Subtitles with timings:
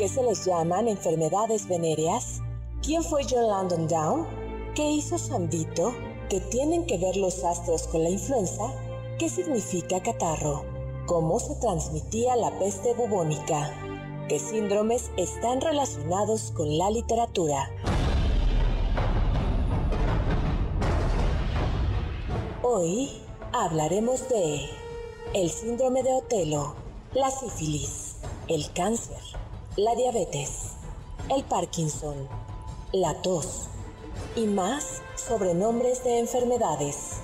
[0.00, 2.40] qué se les llaman enfermedades venéreas?
[2.82, 4.26] ¿Quién fue John Landon Down?
[4.74, 5.92] ¿Qué hizo Sandito?
[6.30, 8.72] ¿Qué tienen que ver los astros con la influenza?
[9.18, 10.64] ¿Qué significa catarro?
[11.04, 13.74] ¿Cómo se transmitía la peste bubónica?
[14.30, 17.68] ¿Qué síndromes están relacionados con la literatura?
[22.62, 23.10] Hoy
[23.52, 24.64] hablaremos de
[25.34, 26.74] el síndrome de Otelo,
[27.12, 28.16] la sífilis,
[28.48, 29.39] el cáncer
[29.76, 30.72] la diabetes,
[31.28, 32.28] el Parkinson,
[32.92, 33.68] la tos
[34.34, 37.19] y más sobrenombres de enfermedades.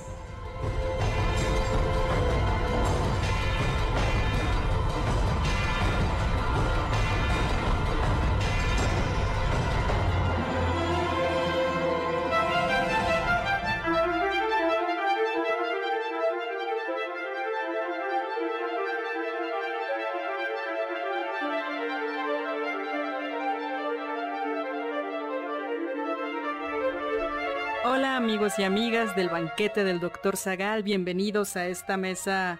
[28.05, 32.59] Amigos y amigas del banquete del doctor Zagal, bienvenidos a esta mesa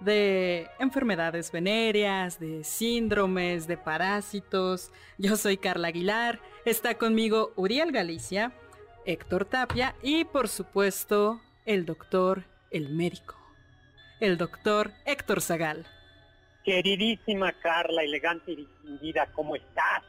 [0.00, 4.92] de enfermedades venéreas, de síndromes, de parásitos.
[5.16, 8.52] Yo soy Carla Aguilar, está conmigo Uriel Galicia,
[9.06, 13.34] Héctor Tapia y por supuesto el doctor, el médico,
[14.20, 15.86] el doctor Héctor Zagal.
[16.64, 20.02] Queridísima Carla, elegante y distinguida, ¿cómo estás?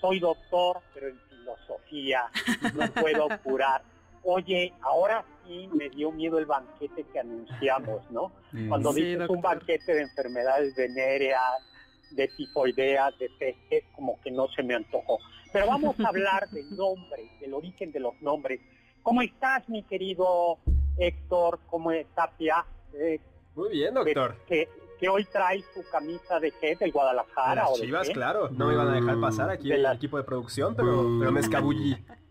[0.00, 2.26] Soy doctor, pero en filosofía
[2.74, 3.82] no puedo curar
[4.24, 8.32] oye, ahora sí me dio miedo el banquete que anunciamos, ¿no?
[8.52, 8.68] Mm.
[8.68, 11.62] Cuando dices un banquete de enfermedades venéreas,
[12.10, 15.18] de tifoideas, de peste, como que no se me antojó.
[15.52, 18.60] Pero vamos a hablar del nombre, del origen de los nombres.
[19.02, 20.58] ¿Cómo estás, mi querido
[20.96, 21.60] Héctor?
[21.66, 22.64] ¿Cómo está, Pia?
[22.92, 23.20] Eh,
[23.54, 24.36] Muy bien, doctor.
[24.46, 24.68] Que,
[25.06, 27.68] hoy trae su camisa de qué, del Guadalajara.
[27.68, 28.48] o Chivas, claro.
[28.48, 31.94] No me iban a dejar pasar aquí el equipo de producción, pero, pero me escabullí.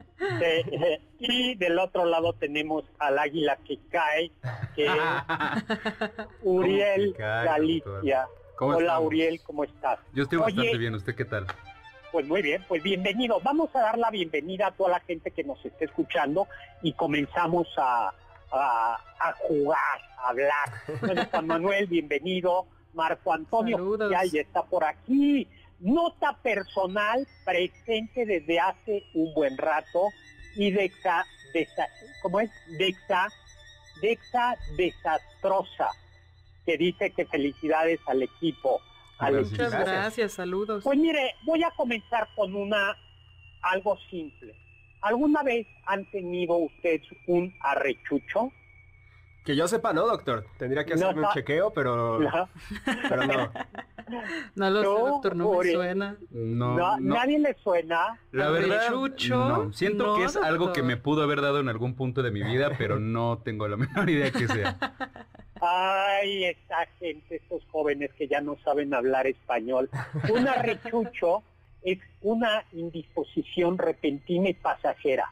[1.19, 4.31] y del otro lado tenemos al águila que cae,
[4.75, 4.91] que es
[6.43, 8.27] Uriel Galicia.
[8.59, 9.99] Hola Uriel, ¿cómo estás?
[10.13, 11.47] Yo estoy bastante bien, ¿usted qué tal?
[12.11, 13.39] Pues muy bien, pues bienvenido.
[13.43, 16.47] Vamos a dar la bienvenida a toda la gente que nos esté escuchando
[16.83, 18.13] y comenzamos a,
[18.51, 20.69] a, jugar, a hablar.
[21.01, 22.67] Bueno, Juan Manuel, bienvenido.
[22.93, 25.47] Marco Antonio ya está por aquí.
[25.83, 30.07] Nota personal presente desde hace un buen rato
[30.55, 31.87] y Dexa, dexa
[32.21, 32.49] ¿cómo es?
[32.79, 33.27] Dexa,
[34.01, 35.89] Dexa desastrosa,
[36.65, 38.79] que dice que felicidades al equipo.
[39.19, 40.85] Muchas gracias, saludos.
[40.85, 42.97] Pues mire, voy a comenzar con una,
[43.61, 44.55] algo simple.
[45.01, 48.51] ¿Alguna vez han tenido ustedes un arrechucho?
[49.43, 50.45] Que yo sepa, no, doctor.
[50.57, 52.49] Tendría que hacerme un chequeo, pero no.
[52.85, 53.51] Pero no.
[54.55, 56.17] No lo sé, doctor, no me suena.
[56.31, 58.19] No, Nadie le suena.
[58.31, 58.89] La verdad,
[59.29, 59.73] no.
[59.73, 62.71] Siento que es algo que me pudo haber dado en algún punto de mi vida,
[62.77, 64.77] pero no tengo la menor idea que sea.
[65.61, 69.89] Ay, esta gente, estos jóvenes que ya no saben hablar español.
[70.29, 71.43] Un arrechucho
[71.83, 75.31] es una indisposición repentina y pasajera.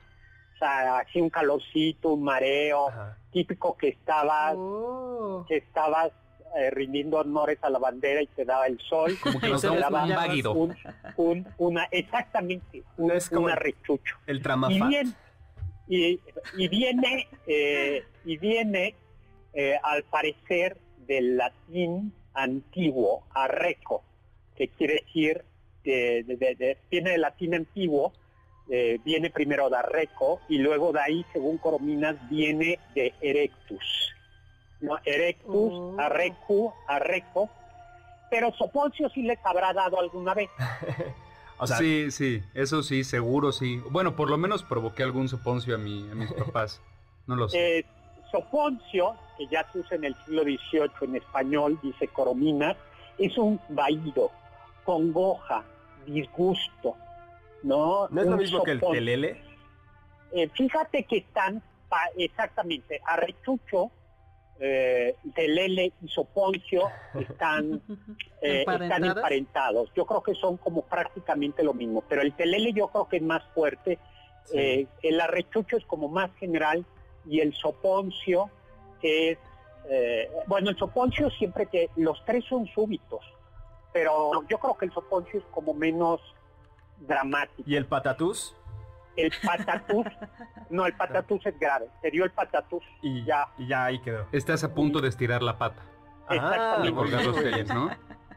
[0.62, 2.90] O sea, así un calorcito, un mareo,
[3.32, 5.44] típico que estabas, oh.
[5.48, 6.12] que estabas
[6.56, 9.18] eh, rindiendo honores a la bandera y te daba el sol.
[9.24, 10.06] Como que nos daba
[10.54, 10.76] un,
[11.18, 14.18] un, una, exactamente, un, es como arrechucho.
[14.28, 15.08] El tramafat.
[15.88, 16.20] Y,
[16.58, 18.96] y, viene, eh, y viene
[19.54, 20.78] eh, al parecer
[21.08, 24.04] del latín antiguo, arreco,
[24.56, 25.44] que quiere decir,
[25.84, 28.14] de, viene del latín antiguo,
[29.04, 34.12] viene primero de arreco y luego de ahí, según Corominas, viene de erectus.
[34.82, 34.98] ¿no?
[35.06, 35.96] Erectus, oh.
[36.00, 37.50] Arrecu, Arreco,
[38.30, 40.50] pero Soponcio sí les habrá dado alguna vez.
[41.58, 43.82] o sea, sí, sí, eso sí, seguro sí.
[43.90, 46.82] Bueno, por lo menos provoqué algún Soponcio a, mi, a mis papás,
[47.28, 47.80] no lo sé.
[47.80, 47.86] Eh,
[48.32, 52.76] soponcio, que ya se usa en el siglo XVIII en español, dice Coromina,
[53.18, 54.32] es un vaído,
[54.84, 55.64] congoja,
[56.06, 56.96] disgusto,
[57.64, 58.08] ¿no?
[58.10, 59.42] ¿No es lo mismo que el telele?
[60.32, 61.62] Eh, fíjate que están,
[62.16, 63.92] exactamente, arrechucho
[64.64, 66.88] eh, Telele y Soponcio
[67.20, 67.82] están,
[68.42, 69.92] eh, están emparentados.
[69.96, 73.24] Yo creo que son como prácticamente lo mismo, pero el Telele yo creo que es
[73.24, 73.98] más fuerte,
[74.54, 76.86] eh, el arrechucho es como más general
[77.26, 78.50] y el Soponcio
[79.02, 79.38] es,
[79.90, 83.22] eh, bueno, el Soponcio siempre que los tres son súbitos,
[83.92, 86.22] pero yo creo que el Soponcio es como menos
[87.08, 87.64] dramático.
[87.66, 88.56] ¿Y el Patatús?
[89.18, 90.06] El patatús,
[90.70, 91.88] no, el patatús es grave.
[92.02, 93.48] Se dio el patatús y ya.
[93.58, 94.26] Y ya ahí quedó.
[94.32, 95.84] Estás a punto de estirar la pata.
[96.30, 97.74] Exactamente.
[97.74, 97.92] ¿no?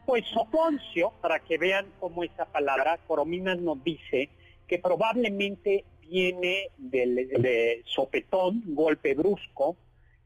[0.05, 4.29] Pues Soponcio, para que vean cómo esa palabra, Corominas nos dice
[4.67, 9.77] que probablemente viene del, de sopetón, golpe brusco,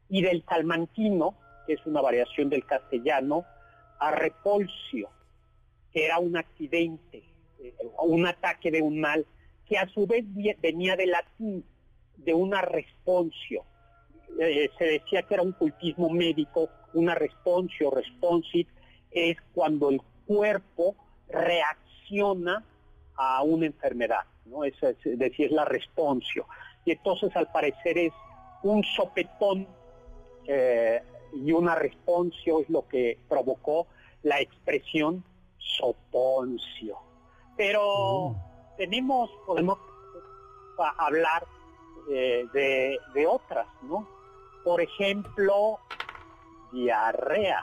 [0.08, 3.44] y del salmantino, que es una variación del castellano,
[4.00, 5.08] a repolsio,
[5.92, 7.22] que era un accidente,
[8.02, 9.26] un ataque de un mal
[9.68, 10.24] que a su vez
[10.60, 11.64] venía del latín,
[12.16, 13.64] de una responsio.
[14.38, 18.68] Eh, se decía que era un cultismo médico, una responsio, responsit,
[19.10, 20.96] es cuando el cuerpo
[21.28, 22.64] reacciona
[23.16, 24.64] a una enfermedad, ¿no?
[24.64, 24.74] Es,
[25.04, 26.46] decir, es la responsio.
[26.84, 28.12] Y entonces al parecer es
[28.62, 29.66] un sopetón
[30.46, 31.02] eh,
[31.32, 33.86] y una responsio es lo que provocó
[34.22, 35.22] la expresión
[35.58, 37.09] soponcio.
[37.60, 39.78] Pero oh tenemos, podemos
[40.96, 41.46] hablar
[42.10, 44.08] eh, de, otras, ¿no?
[44.64, 45.78] Por ejemplo,
[46.72, 47.62] diarrea.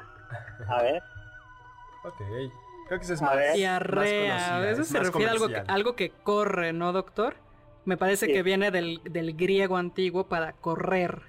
[0.70, 1.02] A ver.
[2.04, 2.22] Ok.
[2.88, 4.58] Creo que eso es más, Diarrea.
[4.58, 7.36] a se refiere a algo que, algo que corre, ¿no, doctor?
[7.86, 9.02] Me parece que viene del,
[9.36, 11.24] griego antiguo para correr.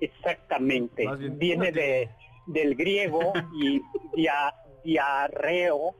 [0.00, 1.06] Exactamente.
[1.32, 2.08] viene de,
[2.46, 3.82] del griego y
[4.82, 5.94] diarreo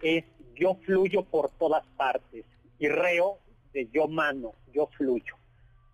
[0.00, 0.24] es
[0.56, 2.44] yo fluyo por todas partes
[2.78, 3.38] y reo
[3.72, 5.36] de yo mano, yo fluyo.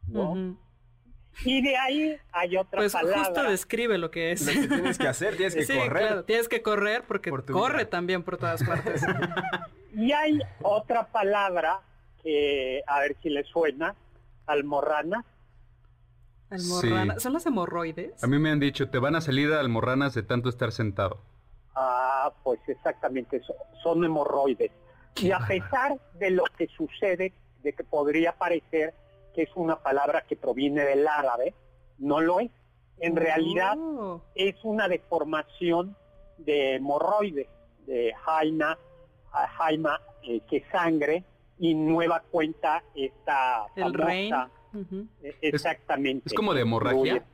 [0.09, 0.57] ¿no?
[1.45, 3.25] Y de ahí hay otra pues palabra.
[3.25, 4.47] justo describe lo que es.
[4.47, 6.23] Lo que tienes que hacer, tienes que correr.
[6.25, 9.03] tienes que correr porque corre también por todas partes.
[9.95, 11.81] y hay otra palabra
[12.23, 13.95] que, a ver si le suena,
[14.47, 15.25] almorrana.
[16.51, 17.19] Almorrana.
[17.19, 18.23] ¿Son las hemorroides?
[18.23, 21.23] A mí me han dicho, te van a salir almorranas de tanto estar sentado.
[21.75, 23.55] Ah, pues exactamente, eso.
[23.83, 24.71] son hemorroides.
[25.17, 27.33] Y a pesar de lo que sucede,
[27.63, 28.95] de que podría parecer
[29.35, 31.55] que es una palabra que proviene del árabe,
[31.99, 32.51] no lo es.
[32.99, 34.21] En realidad oh.
[34.35, 35.97] es una deformación
[36.39, 37.49] de hemorroide,
[37.87, 38.79] de jaima,
[39.31, 41.25] jaima eh, que sangre,
[41.59, 44.51] y nueva cuenta esta famosa,
[45.23, 46.25] e, exactamente.
[46.27, 47.25] Es, como de hemorragia.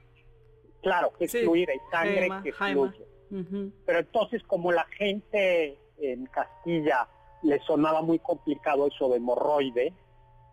[0.83, 3.07] Claro, que es fluir, es sangre que fluye.
[3.31, 7.07] Pero entonces como la gente en Castilla
[7.43, 9.93] le sonaba muy complicado eso de hemorroide,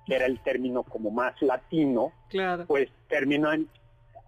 [0.05, 2.11] que era el término como más latino,
[2.67, 3.67] pues terminó en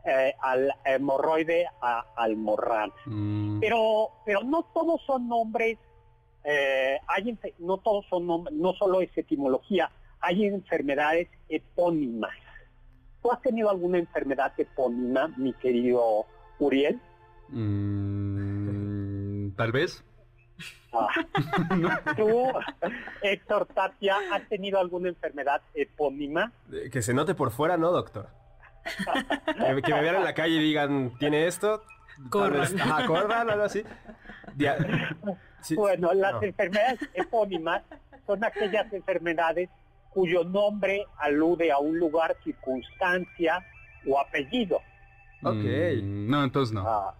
[0.09, 2.93] eh, al hemorroide a almorrán.
[3.05, 3.59] Mm.
[3.59, 5.77] Pero, pero no todos son nombres,
[6.45, 9.91] eh, hay, no todos son nombres, no solo es etimología,
[10.21, 12.31] hay enfermedades epónimas.
[13.21, 16.25] ¿Tú has tenido alguna enfermedad epónima, mi querido
[16.59, 17.01] Uriel?
[17.49, 19.17] Mm,
[19.55, 20.03] tal vez.
[22.17, 22.47] ¿Tú,
[23.21, 26.51] Héctor Tapia, has tenido alguna enfermedad epónima?
[26.91, 28.29] Que se note por fuera, ¿no, doctor?
[29.83, 31.83] que, me vean en la calle y digan, ¿tiene esto?
[32.29, 32.79] Corran.
[32.79, 33.83] Ajá, corran, algo así.
[35.75, 37.83] Bueno, las enfermedades epónimas
[38.25, 39.69] son aquellas enfermedades
[40.09, 43.63] cuyo nombre alude a un lugar, circunstancia
[44.07, 44.77] o apellido.
[45.43, 45.53] Ok.
[45.53, 46.83] Mm, no, entonces no.
[46.87, 47.13] Ah,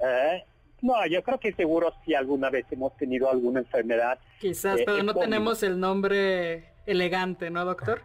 [0.00, 0.44] ¿eh?
[0.82, 4.18] No, yo creo que seguro si alguna vez hemos tenido alguna enfermedad.
[4.40, 8.02] Quizás, eh, pero no tenemos el nombre elegante, ¿no, doctor?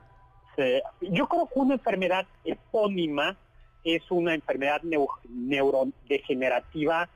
[0.56, 0.82] Sí.
[1.02, 3.38] Yo creo que una enfermedad epónima
[3.84, 4.82] es una enfermedad
[5.30, 7.08] neurodegenerativa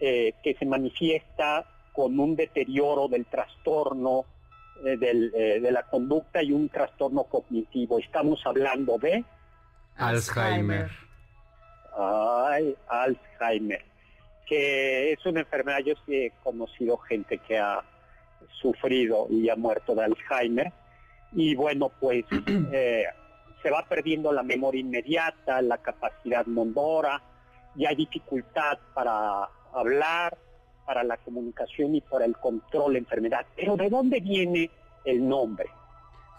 [0.00, 4.24] eh, que se manifiesta con un deterioro del trastorno
[4.84, 7.98] eh, de la conducta y un trastorno cognitivo.
[7.98, 9.24] Estamos hablando de...
[9.96, 10.90] Alzheimer.
[11.96, 13.90] Ay, Alzheimer
[14.50, 17.84] que es una enfermedad, yo sí he conocido gente que ha
[18.60, 20.72] sufrido y ha muerto de Alzheimer,
[21.30, 22.24] y bueno, pues
[22.72, 23.04] eh,
[23.62, 27.22] se va perdiendo la memoria inmediata, la capacidad mondora,
[27.76, 30.36] y hay dificultad para hablar,
[30.84, 33.46] para la comunicación y para el control de enfermedad.
[33.54, 34.68] Pero ¿de dónde viene
[35.04, 35.66] el nombre?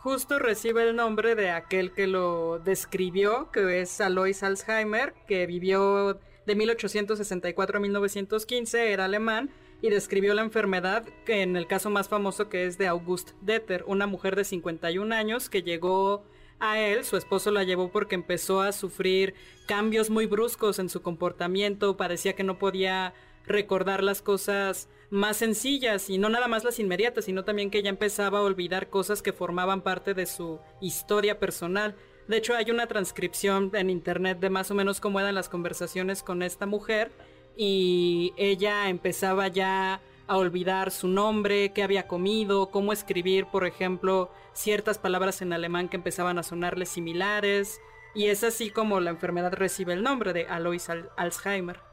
[0.03, 6.19] Justo recibe el nombre de aquel que lo describió, que es Alois Alzheimer, que vivió
[6.47, 12.09] de 1864 a 1915, era alemán y describió la enfermedad que en el caso más
[12.09, 16.23] famoso que es de August Detter, una mujer de 51 años que llegó
[16.59, 19.35] a él, su esposo la llevó porque empezó a sufrir
[19.67, 23.13] cambios muy bruscos en su comportamiento, parecía que no podía
[23.45, 27.89] recordar las cosas más sencillas y no nada más las inmediatas, sino también que ella
[27.89, 31.95] empezaba a olvidar cosas que formaban parte de su historia personal.
[32.27, 36.23] De hecho, hay una transcripción en internet de más o menos cómo eran las conversaciones
[36.23, 37.11] con esta mujer
[37.57, 44.31] y ella empezaba ya a olvidar su nombre, qué había comido, cómo escribir, por ejemplo,
[44.53, 47.81] ciertas palabras en alemán que empezaban a sonarle similares.
[48.15, 51.90] Y es así como la enfermedad recibe el nombre de Alois Alzheimer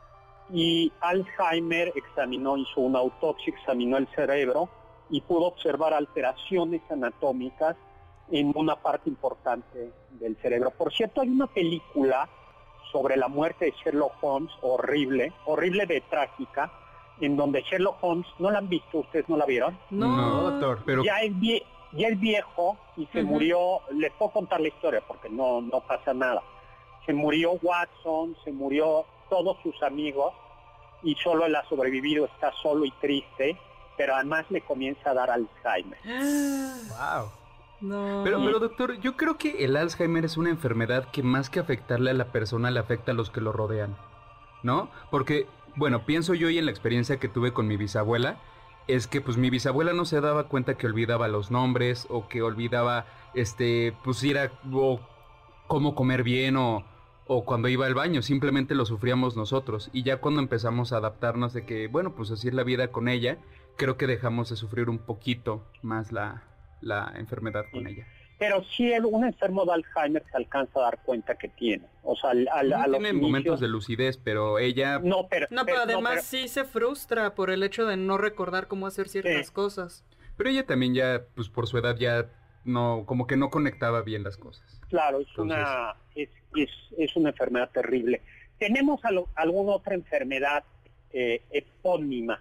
[0.50, 4.68] y Alzheimer examinó, hizo una autopsia, examinó el cerebro
[5.10, 7.76] y pudo observar alteraciones anatómicas
[8.30, 10.70] en una parte importante del cerebro.
[10.70, 12.28] Por cierto, hay una película
[12.92, 16.72] sobre la muerte de Sherlock Holmes, horrible, horrible de trágica,
[17.20, 18.98] en donde Sherlock Holmes, ¿no la han visto?
[18.98, 19.78] ¿Ustedes no la vieron?
[19.90, 21.04] No, doctor, pero...
[21.04, 21.32] Ya es,
[21.92, 26.14] ya es viejo y se murió, les puedo contar la historia porque no, no pasa
[26.14, 26.42] nada.
[27.06, 30.32] Se murió Watson, se murió todos sus amigos
[31.02, 33.58] y solo él ha sobrevivido, está solo y triste,
[33.96, 35.98] pero además le comienza a dar Alzheimer.
[36.88, 37.30] wow.
[37.80, 42.10] Pero, pero doctor, yo creo que el Alzheimer es una enfermedad que más que afectarle
[42.10, 43.96] a la persona le afecta a los que lo rodean,
[44.64, 44.90] ¿no?
[45.12, 48.40] Porque, bueno, pienso yo y en la experiencia que tuve con mi bisabuela,
[48.88, 52.42] es que pues mi bisabuela no se daba cuenta que olvidaba los nombres o que
[52.42, 54.98] olvidaba, este, pues ir a, o
[55.68, 56.82] cómo comer bien o,
[57.28, 59.90] o cuando iba al baño, simplemente lo sufríamos nosotros.
[59.92, 63.06] Y ya cuando empezamos a adaptarnos de que, bueno, pues así es la vida con
[63.06, 63.38] ella,
[63.76, 66.42] creo que dejamos de sufrir un poquito más la,
[66.80, 68.06] la enfermedad con ella.
[68.38, 71.84] Pero si el, un enfermo de Alzheimer se alcanza a dar cuenta que tiene.
[72.02, 75.00] O sea, al, no tiene momentos de lucidez, pero ella...
[75.00, 78.86] No, pero, no, pero además sí se frustra por el hecho de no recordar cómo
[78.86, 80.04] hacer ciertas cosas.
[80.36, 82.30] Pero ella también ya, pues por su edad ya
[82.68, 84.80] no, como que no conectaba bien las cosas.
[84.88, 88.20] Claro, es una es, una enfermedad terrible.
[88.58, 89.00] Tenemos
[89.34, 90.64] alguna otra enfermedad
[91.12, 92.40] eh, epónima,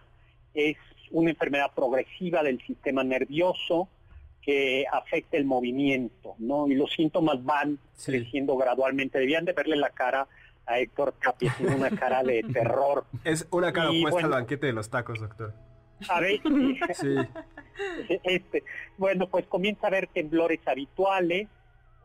[0.54, 0.78] es
[1.12, 3.88] una enfermedad progresiva del sistema nervioso
[4.42, 6.68] que afecta el movimiento, ¿no?
[6.68, 9.20] Y los síntomas van creciendo gradualmente.
[9.20, 10.28] Debían de verle la cara
[10.66, 13.06] a Héctor Tapia, tiene una cara de terror.
[13.24, 15.54] Es una cara opuesta al banquete de los tacos, doctor.
[16.10, 16.40] A ver,
[16.94, 17.16] sí.
[18.24, 18.64] Este,
[18.98, 21.48] bueno, pues comienza a haber temblores habituales,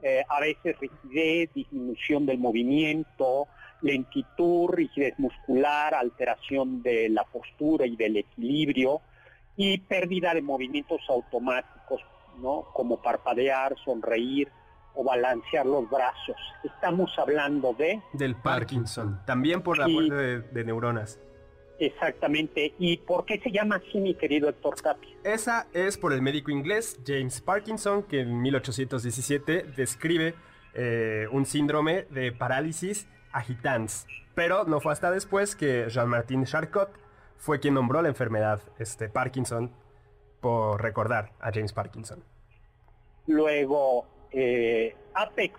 [0.03, 3.47] eh, a veces rigidez, disminución del movimiento,
[3.83, 9.01] lentitud, rigidez muscular, alteración de la postura y del equilibrio
[9.57, 12.01] y pérdida de movimientos automáticos,
[12.39, 12.67] ¿no?
[12.73, 14.49] Como parpadear, sonreír
[14.95, 16.37] o balancear los brazos.
[16.65, 18.01] Estamos hablando de...
[18.13, 21.19] Del Parkinson, también por la muerte de neuronas.
[21.83, 22.75] Exactamente.
[22.79, 25.17] ¿Y por qué se llama así, mi querido Héctor Tapia?
[25.25, 30.37] Esa es por el médico inglés James Parkinson, que en 1817 describe
[30.75, 34.07] eh, un síndrome de parálisis agitans.
[34.37, 36.89] Pero no fue hasta después que Jean-Martin Charcot
[37.37, 39.73] fue quien nombró la enfermedad este, Parkinson
[40.41, 42.23] por recordar a James Parkinson.
[43.27, 45.59] Luego, eh, Apex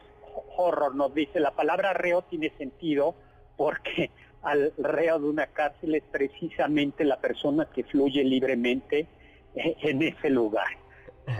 [0.56, 3.14] Horror nos dice, la palabra reo tiene sentido
[3.58, 4.10] porque
[4.44, 9.08] al reo de una cárcel es precisamente la persona que fluye libremente
[9.56, 10.68] eh, en ese lugar.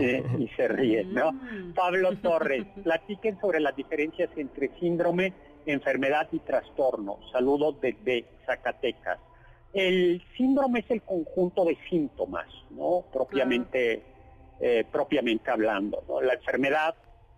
[0.00, 1.32] Eh, y se ríen, ¿no?
[1.32, 1.74] Mm.
[1.74, 5.32] Pablo Torres, platiquen sobre las diferencias entre síndrome,
[5.66, 7.18] enfermedad y trastorno.
[7.30, 9.18] Saludos desde Zacatecas.
[9.74, 13.04] El síndrome es el conjunto de síntomas, ¿no?
[13.12, 14.02] Propiamente,
[14.60, 16.04] eh, propiamente hablando.
[16.08, 16.20] ¿no?
[16.20, 16.94] La enfermedad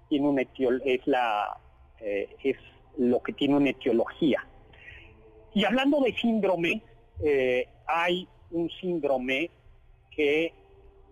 [0.08, 1.58] tiene una es la
[1.98, 2.58] es
[2.98, 4.44] lo que tiene una etiología.
[5.56, 6.82] Y hablando de síndrome,
[7.24, 9.50] eh, hay un síndrome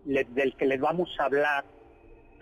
[0.04, 1.64] del que les vamos a hablar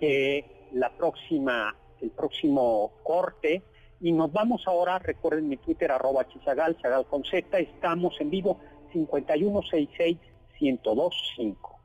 [0.01, 3.63] que la próxima, el próximo corte.
[4.01, 8.59] Y nos vamos ahora, recuerden mi Twitter, arroba chisagal, chagal Z, estamos en vivo
[8.93, 10.19] 5166
[10.61, 11.79] 1025.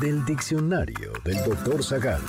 [0.00, 2.20] Del diccionario del doctor Zagal.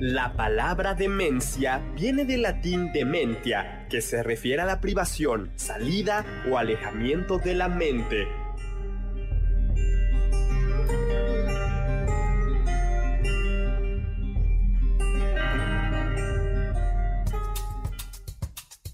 [0.00, 6.58] La palabra demencia viene del latín dementia, que se refiere a la privación, salida o
[6.58, 8.28] alejamiento de la mente,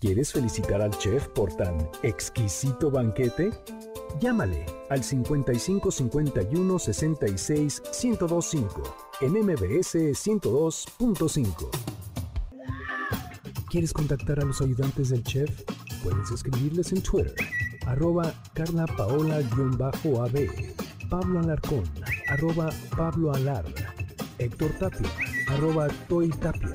[0.04, 3.52] ¿Quieres felicitar al chef por tan exquisito banquete?
[4.20, 8.82] Llámale al 55 51 66 1025
[9.22, 11.70] en MBS 102.5.
[13.70, 15.48] ¿Quieres contactar a los ayudantes del chef?
[16.02, 17.34] Puedes escribirles en Twitter,
[17.86, 20.50] arroba Carla Paola-AB,
[21.08, 21.84] Pablo Alarcón,
[22.28, 23.64] arroba Pablo Alar,
[24.36, 25.08] Tapia,
[25.48, 26.72] arroba Toy Tapia.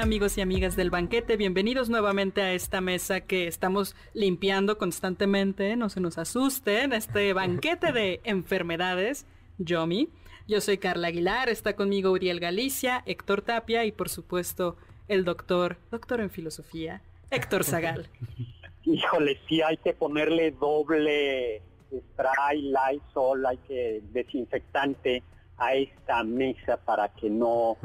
[0.00, 5.90] Amigos y amigas del banquete, bienvenidos nuevamente a esta mesa que estamos limpiando constantemente, no
[5.90, 9.26] se nos asusten, este banquete de enfermedades,
[9.58, 10.08] Yomi.
[10.48, 15.76] Yo soy Carla Aguilar, está conmigo Uriel Galicia, Héctor Tapia y por supuesto el doctor,
[15.90, 18.08] doctor en filosofía, Héctor Zagal.
[18.84, 21.60] Híjole, sí hay que ponerle doble
[21.94, 25.22] spray, Lysol, hay que desinfectante
[25.58, 27.76] a esta mesa para que no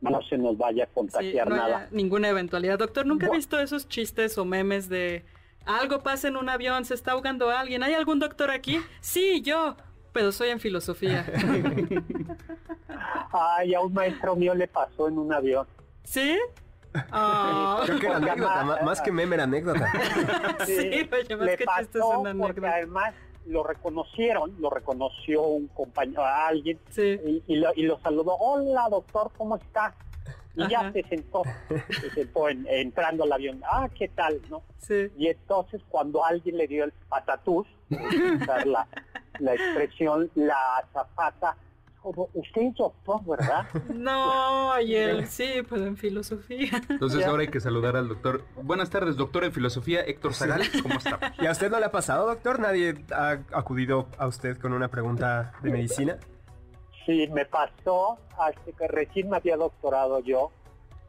[0.00, 1.88] no se nos vaya a contagiar nada.
[1.90, 2.78] Ninguna eventualidad.
[2.78, 5.24] Doctor, ¿nunca ha visto esos chistes o memes de
[5.64, 7.82] algo pasa en un avión, se está ahogando alguien?
[7.82, 8.80] ¿Hay algún doctor aquí?
[9.00, 9.76] Sí, yo,
[10.12, 11.26] pero soy en filosofía.
[13.32, 15.66] Ay, a un maestro mío le pasó en un avión.
[16.04, 16.38] ¿Sí?
[17.12, 17.82] Oh.
[17.84, 19.92] Creo que era anécdota, más, que meme era anécdota.
[20.66, 22.74] sí, más que chistes una anécdota.
[22.74, 23.14] además
[23.48, 29.94] lo reconocieron, lo reconoció un compañero, a alguien, y, lo, saludó, hola doctor, ¿cómo está?
[30.54, 34.40] Y ya se sentó, se sentó entrando al avión, ah, ¿qué tal?
[34.50, 34.62] ¿no?
[35.16, 38.86] Y entonces cuando alguien le dio el patatús, la,
[39.38, 41.56] la expresión, la zapata,
[42.02, 43.66] usted es doctor, ¿verdad?
[43.94, 46.82] No, y él sí, pues en filosofía.
[46.88, 48.44] Entonces ahora hay que saludar al doctor.
[48.62, 51.34] Buenas tardes, doctor en filosofía, Héctor Zagal, ¿cómo está?
[51.40, 52.60] ¿Y a usted no le ha pasado, doctor?
[52.60, 56.18] ¿Nadie ha acudido a usted con una pregunta de medicina?
[57.06, 60.50] Sí, me pasó hasta que recién me había doctorado yo,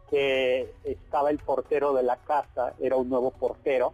[0.09, 3.93] que estaba el portero de la casa, era un nuevo portero,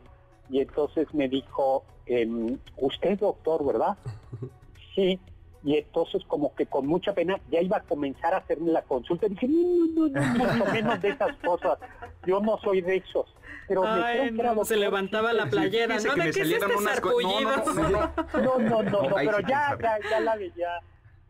[0.49, 3.97] y entonces me dijo, em, usted es doctor, ¿verdad?
[4.95, 5.19] Sí,
[5.65, 9.25] y entonces como que con mucha pena ya iba a comenzar a hacerme la consulta.
[9.25, 11.79] Y dije, no, no, no, mucho menos de esas cosas.
[12.27, 13.25] Yo no soy de esos.
[13.67, 16.13] Pero me no, se levantaba la playera, ¿no?
[16.13, 20.81] ¿De qué es este No, no, no, no, pero ya, ya, ya la veía,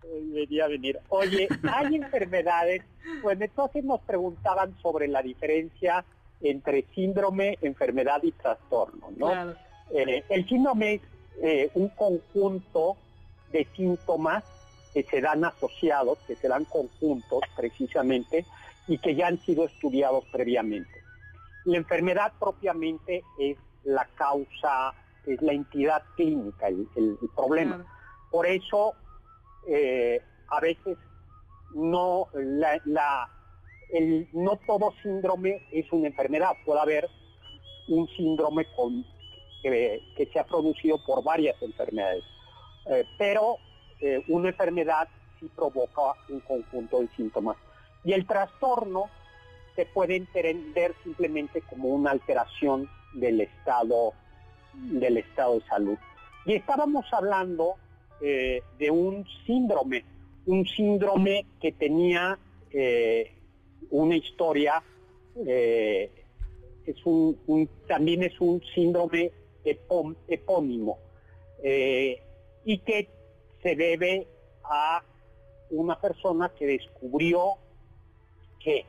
[0.04, 1.00] veía venir.
[1.08, 2.84] Oye, hay enfermedades,
[3.22, 6.04] pues entonces nos preguntaban sobre la diferencia
[6.42, 9.54] entre síndrome, enfermedad y trastorno, ¿no?
[9.92, 11.02] Eh, el síndrome es
[11.42, 12.98] eh, un conjunto
[13.56, 14.44] de síntomas
[14.94, 18.46] que se dan asociados, que se dan conjuntos precisamente
[18.86, 20.92] y que ya han sido estudiados previamente.
[21.64, 24.94] La enfermedad propiamente es la causa,
[25.26, 27.86] es la entidad clínica, el, problema.
[28.30, 28.94] Por eso
[29.68, 30.98] eh, a veces
[31.74, 33.30] no, la,
[33.92, 37.10] el, no todo síndrome es una enfermedad, puede haber
[37.88, 39.06] un síndrome con,
[39.64, 42.24] que, que se ha producido por varias enfermedades.
[42.88, 43.58] Eh, pero
[44.00, 45.08] eh, una enfermedad
[45.40, 47.58] sí provoca un conjunto de síntomas.
[48.04, 49.10] Y el trastorno
[49.76, 54.14] se puede entender simplemente como una alteración del estado,
[54.74, 55.98] del estado de salud.
[56.46, 57.76] Y estábamos hablando
[58.22, 60.06] eh, de un síndrome,
[60.46, 62.38] un síndrome que tenía
[63.90, 64.84] una historia,
[65.34, 69.32] es un, también es un síndrome
[69.64, 70.98] epónimo
[72.66, 73.10] y que
[73.62, 74.28] se debe
[74.64, 75.04] a
[75.70, 77.54] una persona que descubrió
[78.60, 78.86] que,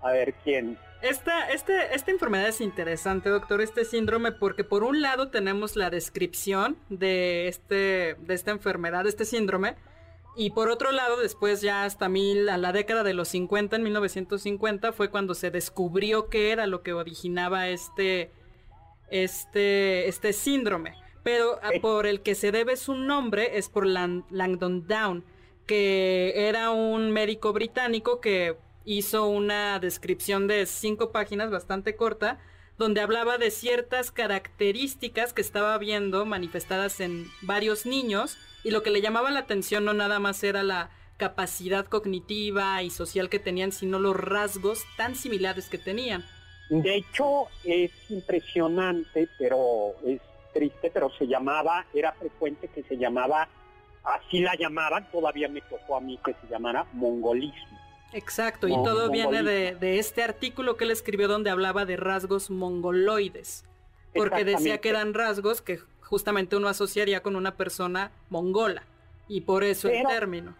[0.00, 0.78] a ver quién.
[1.02, 5.90] Esta, este, esta enfermedad es interesante, doctor, este síndrome, porque por un lado tenemos la
[5.90, 9.76] descripción de, este, de esta enfermedad, este síndrome,
[10.36, 13.82] y por otro lado, después ya hasta mil, a la década de los 50, en
[13.82, 18.30] 1950, fue cuando se descubrió qué era lo que originaba este,
[19.10, 24.86] este, este síndrome pero ah, por el que se debe su nombre es por Langdon
[24.86, 25.24] Down,
[25.66, 32.38] que era un médico británico que hizo una descripción de cinco páginas bastante corta,
[32.78, 38.90] donde hablaba de ciertas características que estaba viendo manifestadas en varios niños, y lo que
[38.90, 43.72] le llamaba la atención no nada más era la capacidad cognitiva y social que tenían,
[43.72, 46.24] sino los rasgos tan similares que tenían.
[46.70, 50.20] De hecho, es impresionante, pero es
[50.52, 53.48] triste, pero se llamaba, era frecuente que se llamaba,
[54.04, 57.78] así la llamaban, todavía me tocó a mí que se llamara mongolismo.
[58.12, 63.64] Exacto, y todo viene de, este artículo que él escribió donde hablaba de rasgos mongoloides,
[64.14, 68.82] porque decía que eran rasgos que justamente uno asociaría con una persona mongola,
[69.28, 70.56] y por eso el término.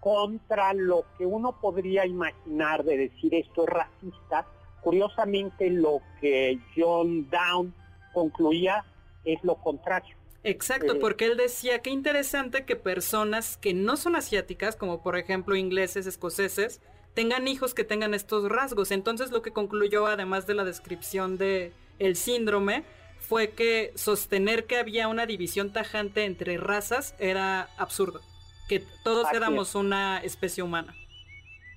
[0.00, 4.46] Contra lo que uno podría imaginar de decir esto es racista,
[4.80, 7.74] curiosamente lo que John Down
[8.14, 8.84] concluía
[9.26, 10.16] es lo contrario.
[10.42, 15.18] Exacto, eh, porque él decía que interesante que personas que no son asiáticas, como por
[15.18, 16.80] ejemplo ingleses, escoceses,
[17.14, 18.92] tengan hijos que tengan estos rasgos.
[18.92, 22.84] Entonces lo que concluyó, además de la descripción de el síndrome,
[23.18, 28.20] fue que sostener que había una división tajante entre razas era absurdo,
[28.68, 30.94] que todos éramos una especie humana.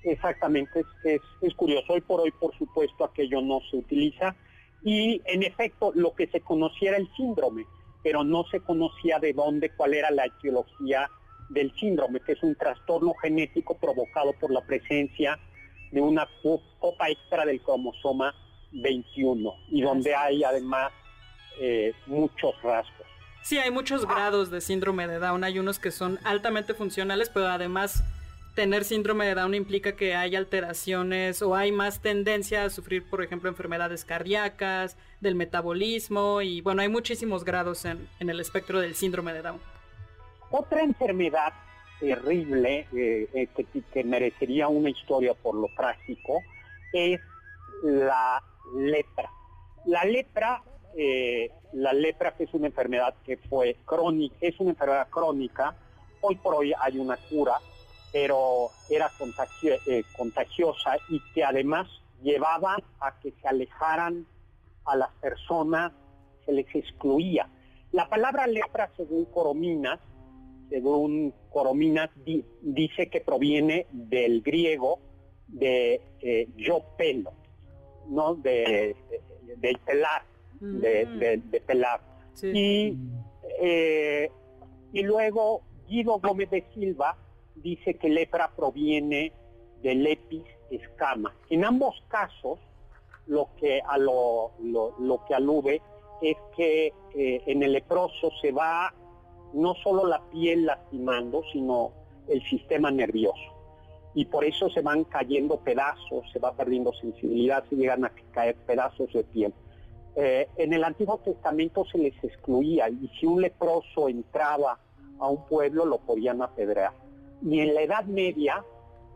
[0.04, 1.92] Exactamente, es, es, curioso.
[1.92, 4.36] Hoy por hoy, por supuesto, aquello no se utiliza.
[4.82, 7.66] Y en efecto, lo que se conocía era el síndrome,
[8.02, 11.10] pero no se conocía de dónde, cuál era la etiología
[11.50, 15.38] del síndrome, que es un trastorno genético provocado por la presencia
[15.90, 16.28] de una
[16.78, 18.34] copa extra del cromosoma
[18.72, 20.92] 21 y donde hay además
[21.60, 23.06] eh, muchos rasgos.
[23.42, 25.44] Sí, hay muchos grados de síndrome de Down.
[25.44, 28.04] Hay unos que son altamente funcionales, pero además
[28.54, 33.22] tener síndrome de Down implica que hay alteraciones o hay más tendencia a sufrir, por
[33.22, 39.32] ejemplo, enfermedades cardíacas, del metabolismo y bueno, hay muchísimos grados en, el espectro del síndrome
[39.32, 39.60] de Down.
[40.50, 41.52] Otra enfermedad
[42.00, 43.48] terrible eh, eh,
[43.92, 46.40] que, merecería una historia por lo trágico
[46.92, 47.20] es
[47.82, 48.42] la
[48.74, 49.30] lepra.
[49.84, 50.62] La lepra,
[50.96, 55.74] eh, la lepra que es una enfermedad que fue crónica, es una enfermedad crónica,
[56.22, 57.54] hoy por hoy hay una cura,
[58.12, 59.10] pero era
[59.86, 61.88] eh, contagiosa y que además
[62.22, 64.26] llevaba a que se alejaran
[64.84, 65.92] a las personas,
[66.44, 67.48] se les excluía.
[67.92, 70.00] La palabra lepra, según Corominas,
[70.68, 72.10] según Corominas,
[72.62, 75.00] dice que proviene del griego
[75.48, 77.32] de eh, yo pelo,
[78.08, 78.34] ¿no?
[78.34, 78.94] De,
[79.56, 80.22] de, pelar,
[80.60, 81.66] de, mm.
[81.66, 82.00] pelar.
[82.42, 82.96] Y,
[83.60, 84.30] eh,
[84.92, 87.16] y luego Guido Gómez de Silva
[87.62, 89.32] dice que lepra proviene
[89.82, 91.34] del lepis escama.
[91.48, 92.58] En ambos casos,
[93.26, 95.80] lo que, a lo, lo, que alude
[96.22, 98.92] es que eh, en el leproso se va
[99.52, 101.92] no solo la piel lastimando, sino
[102.28, 103.38] el sistema nervioso.
[104.14, 108.56] Y por eso se van cayendo pedazos, se va perdiendo sensibilidad, se llegan a caer
[108.66, 109.54] pedazos de piel.
[110.16, 114.78] Eh, en el Antiguo Testamento se les excluía y si un leproso entraba
[115.20, 116.92] a un pueblo lo podían apedrear.
[117.42, 118.64] Y en la Edad Media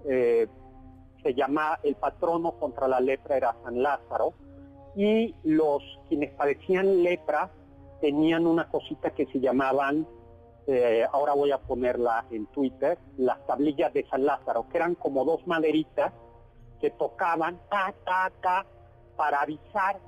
[0.09, 0.47] eh,
[1.23, 4.35] se llama el patrono contra la lepra era San Lázaro
[4.95, 7.51] y los quienes padecían lepra
[8.01, 10.07] tenían una cosita que se llamaban,
[10.67, 15.25] eh, ahora voy a ponerla en Twitter, las tablillas de San Lázaro, que eran como
[15.25, 16.13] dos maderitas
[16.81, 18.67] que tocaban ta, ta, ta,
[19.17, 19.99] para avisar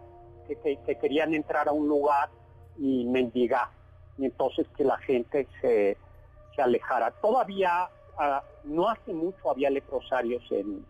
[0.47, 2.29] que, que querían entrar a un lugar
[2.79, 3.69] y mendigar.
[4.19, 5.97] Y entonces que la gente se,
[6.55, 7.11] se alejara.
[7.23, 7.89] Todavía
[8.65, 10.85] no hace mucho había leprosarios en,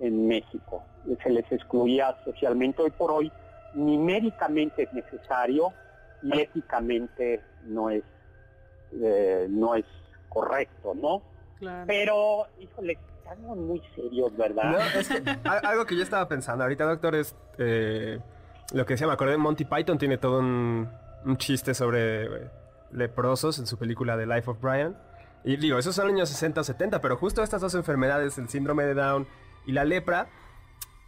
[0.00, 0.82] en México.
[1.22, 2.82] Se les excluía socialmente.
[2.82, 3.32] Hoy por hoy
[3.74, 5.72] ni médicamente es necesario
[6.22, 8.04] y éticamente no es,
[8.92, 9.84] eh, no es
[10.28, 11.22] correcto, ¿no?
[11.86, 14.80] Pero, híjole, estamos muy serios, ¿verdad?
[15.64, 18.18] algo que yo estaba pensando ahorita, doctor, es eh,
[18.72, 20.88] lo que decía, me acordé de Monty Python, tiene todo un,
[21.24, 22.50] un chiste sobre eh,
[22.90, 24.96] leprosos en su película The Life of Brian.
[25.44, 28.84] Y digo, esos son años 60 o 70, pero justo estas dos enfermedades, el síndrome
[28.84, 29.26] de Down
[29.66, 30.28] y la lepra,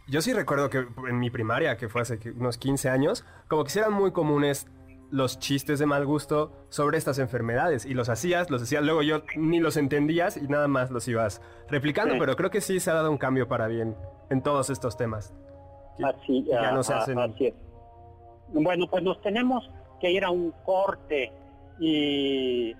[0.07, 3.79] yo sí recuerdo que en mi primaria, que fue hace unos 15 años, como que
[3.79, 4.67] eran muy comunes
[5.11, 9.23] los chistes de mal gusto sobre estas enfermedades y los hacías, los decías, luego yo
[9.37, 12.95] ni los entendías y nada más los ibas replicando, pero creo que sí se ha
[12.95, 13.95] dado un cambio para bien
[14.29, 15.33] en todos estos temas.
[16.03, 17.17] Así, ya no se hacen...
[17.19, 17.53] así es.
[18.49, 19.69] Bueno, pues nos tenemos
[20.01, 21.31] que ir a un corte
[21.79, 22.75] y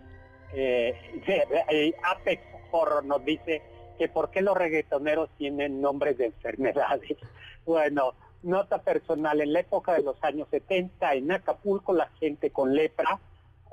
[2.03, 3.61] Apex Horror nos dice
[3.97, 7.17] que por qué los reggaetoneros tienen nombres de enfermedades.
[7.65, 8.13] Bueno,
[8.43, 13.19] nota personal, en la época de los años 70 en Acapulco la gente con lepra,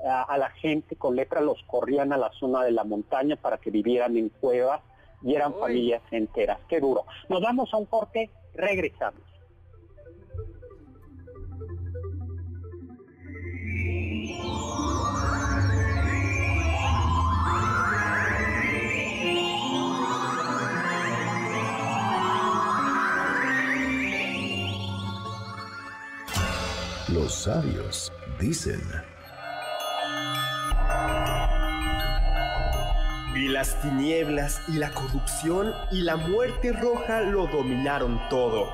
[0.03, 3.69] a, la gente con lepra los corrían a la zona de la montaña para que
[3.69, 4.81] vivieran en cuevas
[5.21, 6.57] y eran familias enteras.
[6.67, 7.05] Qué duro.
[7.29, 9.21] Nos vamos a un corte, regresamos.
[27.33, 28.81] Sabios dicen.
[33.35, 38.69] Y las tinieblas y la corrupción y la muerte roja lo dominaron todo.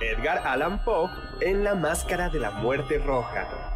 [0.00, 1.08] Edgar Allan Poe
[1.40, 3.75] en La Máscara de la Muerte Roja.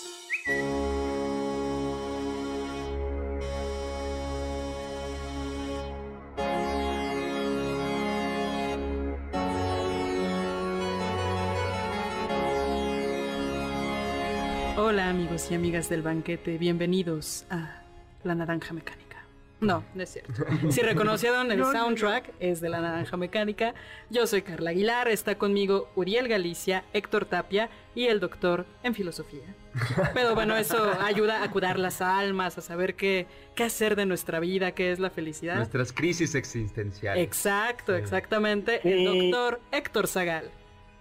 [14.83, 17.83] Hola amigos y amigas del banquete, bienvenidos a
[18.23, 19.23] La Naranja Mecánica.
[19.59, 20.33] No, no es cierto.
[20.71, 23.75] Si reconocieron el soundtrack, es de La Naranja Mecánica.
[24.09, 29.53] Yo soy Carla Aguilar, está conmigo Uriel Galicia, Héctor Tapia y el doctor en filosofía.
[30.15, 34.39] Pero bueno, eso ayuda a curar las almas, a saber qué, qué hacer de nuestra
[34.39, 35.57] vida, qué es la felicidad.
[35.57, 37.23] Nuestras crisis existenciales.
[37.23, 38.81] Exacto, exactamente.
[38.83, 40.49] El doctor Héctor Zagal.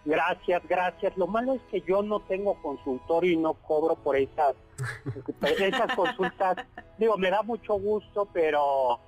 [0.04, 1.16] Gracias, gracias.
[1.16, 4.54] Lo malo es que yo no tengo consultorio y no cobro por esas,
[5.42, 6.56] esas consultas.
[6.98, 8.98] Digo, me da mucho gusto, pero,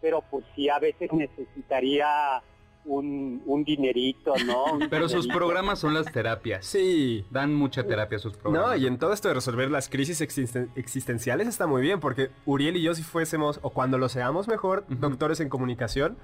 [0.00, 2.42] pero pues sí, a veces necesitaría
[2.86, 4.78] un, un dinerito, ¿no?
[4.88, 6.64] pero sus programas son las terapias.
[6.64, 7.24] Sí.
[7.30, 8.70] Dan mucha terapia sus programas.
[8.70, 12.76] No, y en todo esto de resolver las crisis existenciales está muy bien, porque Uriel
[12.76, 16.16] y yo si fuésemos, o cuando lo seamos mejor, doctores en comunicación,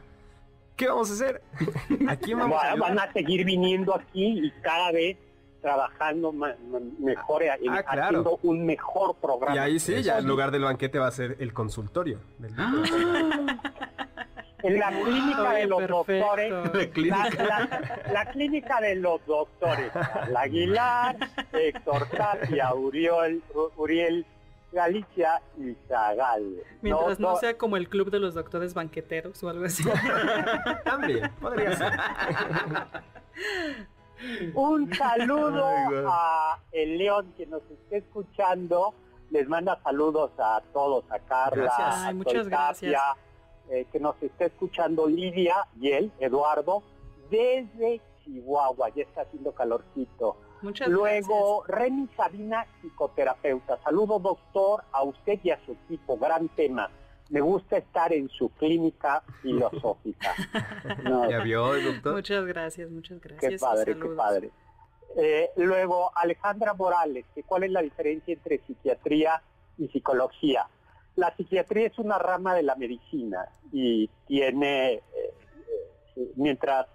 [0.83, 1.43] ¿qué vamos a hacer?
[2.09, 5.17] Aquí vamos a Van a seguir viniendo aquí y cada vez
[5.61, 9.55] trabajando mejor, ah, haciendo un mejor programa.
[9.55, 12.19] Y ahí sí, ya en lugar del banquete va a ser el consultorio.
[12.59, 12.73] Ah.
[14.65, 16.53] en la clínica de los doctores,
[18.13, 19.93] la, clínica de los doctores,
[20.31, 21.17] la Aguilar,
[21.53, 23.41] Héctor Tapia, Uriel,
[23.77, 24.27] Uriel
[24.73, 26.63] Galicia y Zagal.
[26.81, 29.85] Mientras no, sea como el club de los doctores banqueteros o algo así.
[30.85, 31.93] También, podría ser.
[34.55, 35.67] Un saludo
[36.09, 38.95] a el León que nos esté escuchando.
[39.31, 43.01] Les manda saludos a todos, a Carla, a muchas gracias.
[43.71, 46.83] Eh, que nos esté escuchando Lidia y él, Eduardo,
[47.31, 48.91] desde Chihuahua.
[48.91, 50.37] Ya está haciendo calorcito.
[50.87, 53.79] Luego, Remy Sabina, psicoterapeuta.
[53.83, 56.17] Saludo, doctor, a usted y a su equipo.
[56.17, 56.91] Gran tema.
[57.31, 60.35] Me gusta estar en su clínica filosófica.
[61.31, 62.15] ¿Ya vio, doctor?
[62.15, 63.53] Muchas gracias, muchas gracias.
[63.53, 64.51] Qué padre, qué padre.
[65.17, 69.43] Eh, luego, Alejandra Morales, ¿cuál es la diferencia entre psiquiatría
[69.79, 70.67] y psicología?
[71.17, 75.03] La psiquiatría es una rama de la medicina y tiene, eh,
[76.17, 76.87] eh, mientras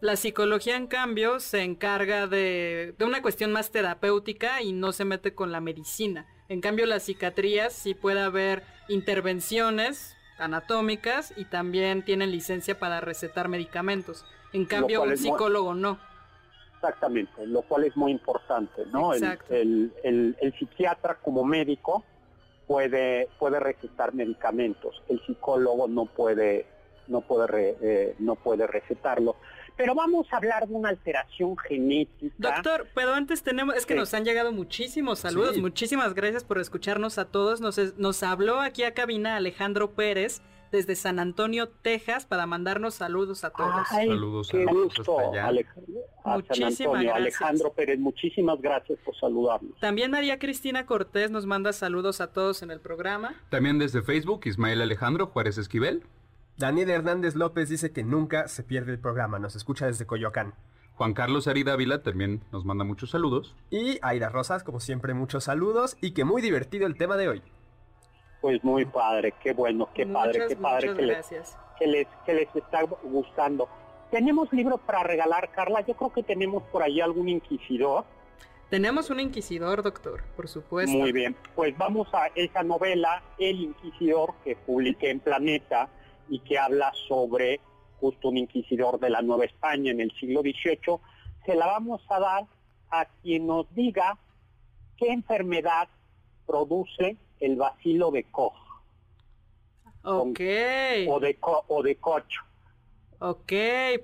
[0.00, 5.34] la psicología, en cambio, se encarga de, una cuestión más terapéutica y no se mete
[5.34, 6.26] con la medicina.
[6.48, 13.48] En cambio, las psiquiatrías sí puede haber intervenciones anatómicas y también tienen licencia para recetar
[13.48, 14.24] medicamentos.
[14.52, 15.98] En cambio, un psicólogo no.
[16.76, 19.12] Exactamente, lo cual es muy importante, ¿no?
[19.12, 22.04] El, el, psiquiatra como médico
[22.66, 26.64] puede, puede recetar medicamentos, el psicólogo no puede,
[27.06, 29.36] no puede, eh, no puede recetarlo.
[29.80, 32.34] Pero vamos a hablar de una alteración genética.
[32.36, 35.56] Doctor, pero antes tenemos, es que nos han llegado muchísimos saludos.
[35.56, 37.62] Muchísimas gracias por escucharnos a todos.
[37.62, 43.42] Nos, nos habló aquí a cabina Alejandro Pérez desde San Antonio, Texas, para mandarnos saludos
[43.42, 43.88] a todos.
[43.88, 47.16] saludos, qué gusto, Alejandro, muchísimas gracias.
[47.16, 49.80] Alejandro Pérez, muchísimas gracias por saludarnos.
[49.80, 53.34] También María Cristina Cortés nos manda saludos a todos en el programa.
[53.48, 56.04] También desde Facebook, Ismael Alejandro Juárez Esquivel.
[56.60, 60.52] Daniel Hernández López dice que nunca se pierde el programa, nos escucha desde Coyoacán.
[60.92, 63.56] Juan Carlos Arida Ávila también nos manda muchos saludos.
[63.70, 67.42] Y Aida Rosas, como siempre, muchos saludos y que muy divertido el tema de hoy.
[68.42, 71.26] Pues muy padre, qué bueno, qué padre, qué padre que les,
[71.78, 73.66] que les, que les está gustando.
[74.10, 75.80] ¿Tenemos libros para regalar, Carla?
[75.80, 78.04] Yo creo que tenemos por ahí algún inquisidor.
[78.68, 80.94] Tenemos un inquisidor, doctor, por supuesto.
[80.94, 85.88] Muy bien, pues vamos a esa novela, El Inquisidor, que publiqué en Planeta
[86.30, 87.60] y que habla sobre
[88.00, 90.96] justo un inquisidor de la Nueva España en el siglo XVIII,
[91.44, 92.46] se la vamos a dar
[92.90, 94.16] a quien nos diga
[94.96, 95.88] qué enfermedad
[96.46, 98.56] produce el bacilo de Koch.
[100.02, 100.40] Ok.
[101.08, 102.36] o, de o de Koch.
[103.18, 103.52] Ok,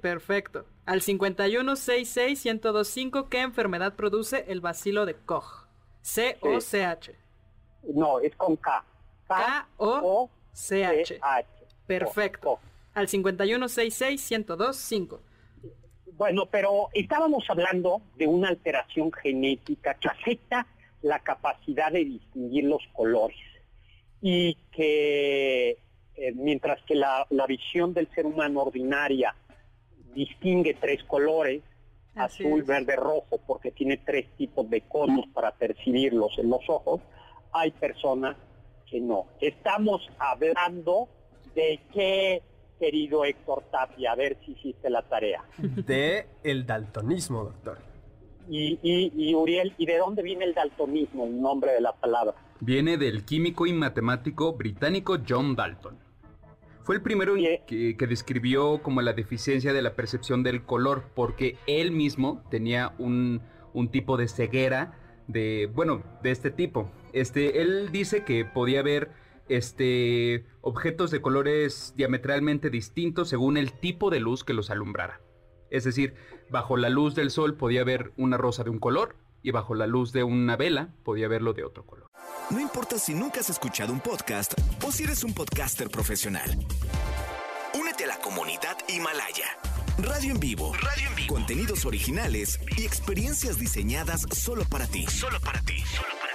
[0.03, 0.67] perfecto.
[0.85, 5.65] Al 5166-1025, ¿qué enfermedad produce el bacilo de Koch?
[6.03, 7.17] C o C H.
[7.95, 8.85] No, es con K.
[9.27, 9.67] K,
[11.87, 12.05] o C H.
[12.05, 12.61] Perfecto.
[12.95, 15.19] Al 5166-1025.
[16.17, 20.67] Bueno, pero estábamos hablando de una alteración genética que afecta
[21.03, 23.37] la capacidad de distinguir los colores
[24.23, 25.79] y que
[26.17, 29.35] eh, mientras que la, visión del ser humano ordinaria
[30.15, 31.63] distingue tres colores,
[32.15, 37.03] azul, verde, rojo, porque tiene tres tipos de conos para percibirlos en los ojos,
[37.53, 38.37] hay personas
[38.91, 39.27] que no.
[39.41, 41.09] Estamos hablando
[41.57, 42.43] de qué,
[42.79, 45.43] querido Héctor Tapia, a ver si hiciste la tarea.
[45.59, 47.79] De el daltonismo, doctor.
[48.49, 52.35] Y, y, Uriel, ¿y de dónde viene el daltonismo, el nombre de la palabra?
[52.61, 55.99] Viene del químico y matemático británico John Dalton.
[56.85, 57.35] Fue el primero
[57.67, 63.43] que, describió como la deficiencia de la percepción del color, porque él mismo tenía un,
[63.73, 66.89] un tipo de ceguera de, bueno, de este tipo.
[67.13, 69.11] Este, él dice que podía ver
[69.49, 75.21] este, objetos de colores diametralmente distintos según el tipo de luz que los alumbrara.
[75.71, 76.15] Es decir,
[76.51, 79.87] bajo la luz del sol podía ver una rosa de un color y bajo la
[79.87, 82.07] luz de una vela podía verlo de otro color.
[82.51, 84.55] No importa si nunca has escuchado un podcast
[84.85, 86.51] o si eres un podcaster profesional.
[87.79, 89.47] Únete a la comunidad Himalaya.
[89.99, 90.75] Radio en vivo.
[90.75, 91.35] Radio en vivo.
[91.35, 95.07] Contenidos originales y experiencias diseñadas solo para ti.
[95.07, 95.83] Solo para ti.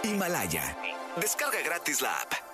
[0.04, 0.78] Himalaya.
[1.20, 2.51] Descarga gratis la app.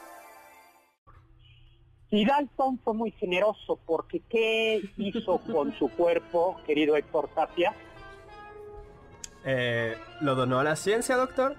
[2.09, 7.75] Y Dalton fue muy generoso porque ¿qué hizo con su cuerpo, querido Héctor Tapia?
[9.43, 11.55] Eh, ¿Lo donó a la ciencia, doctor?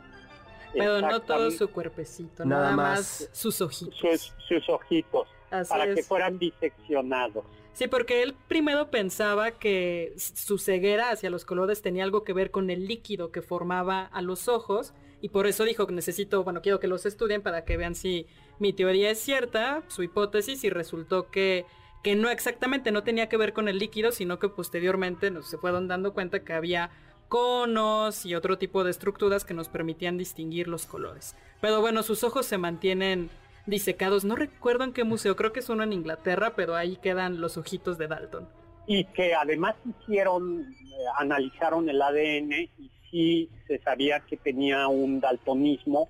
[0.72, 4.34] Pero no todo su cuerpecito, nada, más, sus ojitos.
[4.46, 5.26] Sus, ojitos,
[5.68, 7.44] para que fueran diseccionados.
[7.72, 12.50] Sí, porque él primero pensaba que su ceguera hacia los colores tenía algo que ver
[12.50, 16.60] con el líquido que formaba a los ojos y por eso dijo que necesito, bueno,
[16.60, 18.26] quiero que los estudien para que vean si
[18.58, 21.64] mi teoría es cierta, su hipótesis, y resultó que,
[22.02, 25.58] que no exactamente no tenía que ver con el líquido, sino que posteriormente nos se
[25.58, 26.90] fueron dando cuenta que había
[27.28, 31.36] conos y otro tipo de estructuras que nos permitían distinguir los colores.
[31.60, 33.30] Pero bueno, sus ojos se mantienen
[33.66, 34.24] disecados.
[34.24, 37.56] No recuerdo en qué museo, creo que es uno en Inglaterra, pero ahí quedan los
[37.56, 38.48] ojitos de Dalton.
[38.86, 45.20] Y que además hicieron, eh, analizaron el ADN y sí se sabía que tenía un
[45.20, 46.08] daltonismo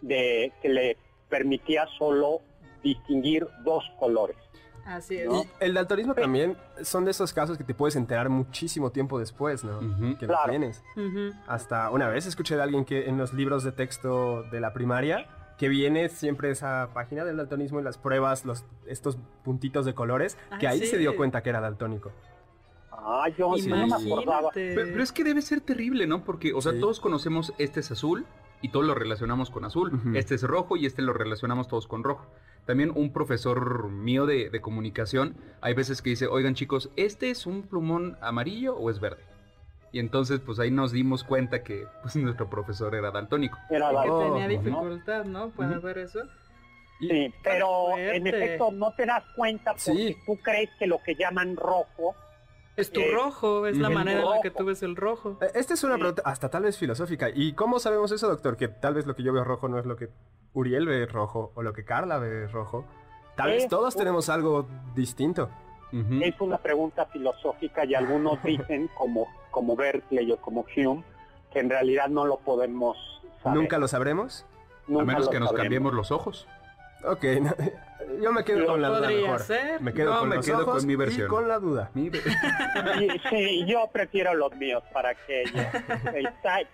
[0.00, 0.96] de que le
[1.30, 2.42] permitía solo
[2.82, 4.36] distinguir dos colores.
[4.84, 5.28] Así es.
[5.60, 9.78] el daltonismo también son de esos casos que te puedes enterar muchísimo tiempo después, ¿no?
[10.18, 10.82] Que lo tienes.
[11.46, 15.28] Hasta una vez escuché de alguien que en los libros de texto de la primaria
[15.58, 20.38] que viene siempre esa página del daltonismo y las pruebas, los, estos puntitos de colores,
[20.58, 22.12] que ahí se dio cuenta que era daltónico.
[22.90, 24.50] Ah, yo sí, no me acordaba.
[24.54, 26.24] Pero, es que debe ser terrible, ¿no?
[26.24, 28.24] Porque, o sea, todos conocemos este es azul
[28.62, 30.00] y todos lo relacionamos con azul.
[30.14, 32.26] Este es rojo y este lo relacionamos todos con rojo.
[32.66, 37.46] También un profesor mío de, de, comunicación, hay veces que dice, oigan chicos, ¿este es
[37.46, 39.22] un plumón amarillo o es verde?
[39.92, 43.58] Y entonces, pues ahí nos dimos cuenta que pues, nuestro profesor era daltónico.
[43.70, 44.34] Era daltónico.
[44.34, 45.50] tenía dificultad, ¿no?
[45.50, 46.20] Para ver eso.
[47.00, 51.56] Sí, pero en efecto no te das cuenta porque tú crees que lo que llaman
[51.56, 52.14] rojo
[52.80, 55.38] es tu rojo, es la manera en la que tú ves el rojo.
[55.40, 57.28] Eh, esta es una pregunta hasta tal vez filosófica.
[57.32, 58.56] ¿Y cómo sabemos eso, doctor?
[58.56, 60.08] Que tal vez lo que yo veo rojo no es lo que
[60.54, 62.84] Uriel ve rojo o lo que Carla ve rojo.
[63.36, 65.48] Tal vez todos tenemos algo distinto.
[65.92, 71.02] Es una pregunta filosófica y algunos dicen, como, como Berkeley o como Hume,
[71.52, 72.96] que en realidad no lo podemos
[73.42, 73.58] saber.
[73.58, 74.46] ¿Nunca lo sabremos?
[74.88, 76.48] a menos que nos cambiemos los ojos.
[77.04, 77.24] Ok,
[78.22, 79.42] yo me quedo con la duda mejor.
[79.80, 81.26] Me quedo, con, me quedo con mi versión.
[81.26, 81.90] Y con la duda.
[83.30, 85.44] sí, yo prefiero los míos para que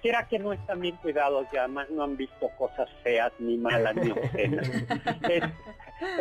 [0.03, 3.95] quiera que no están bien cuidados y además no han visto cosas feas, ni malas,
[3.95, 4.69] ni obscenas.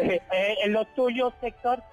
[0.02, 1.84] Eh, eh, en lo tuyo, sector,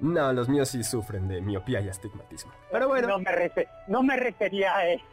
[0.00, 2.52] no, los míos sí sufren de miopía y astigmatismo.
[2.70, 3.08] Pero bueno.
[3.08, 3.50] No me,
[3.86, 5.04] no me refería a eso.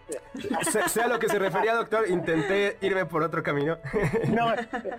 [0.90, 3.78] sea lo que se refería, doctor, intenté irme por otro camino.
[4.30, 4.54] no,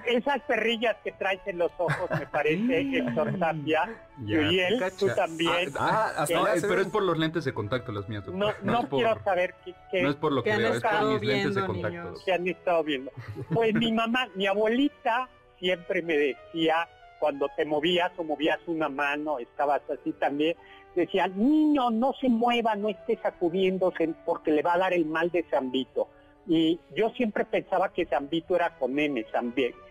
[0.06, 3.90] esas perrillas que traes en los ojos, me parece, Héctor Tapia,
[4.24, 5.72] y él, tú también.
[5.78, 6.24] Ah, ah
[6.60, 8.56] pero es por los lentes de contacto los míos, doctor.
[8.62, 9.54] No, no, quiero saber
[9.90, 12.14] qué, No es por lo que, veo, es por mis lentes de contacto.
[12.24, 13.10] Que han estado viendo.
[13.52, 16.88] Pues mi mamá, mi abuelita siempre me decía
[17.22, 20.56] cuando te movías o movías una mano, estabas así también,
[20.96, 25.30] decían, niño, no se mueva, no esté sacudiéndose porque le va a dar el mal
[25.30, 26.08] de Zambito.
[26.48, 29.24] Y yo siempre pensaba que Zambito era con M,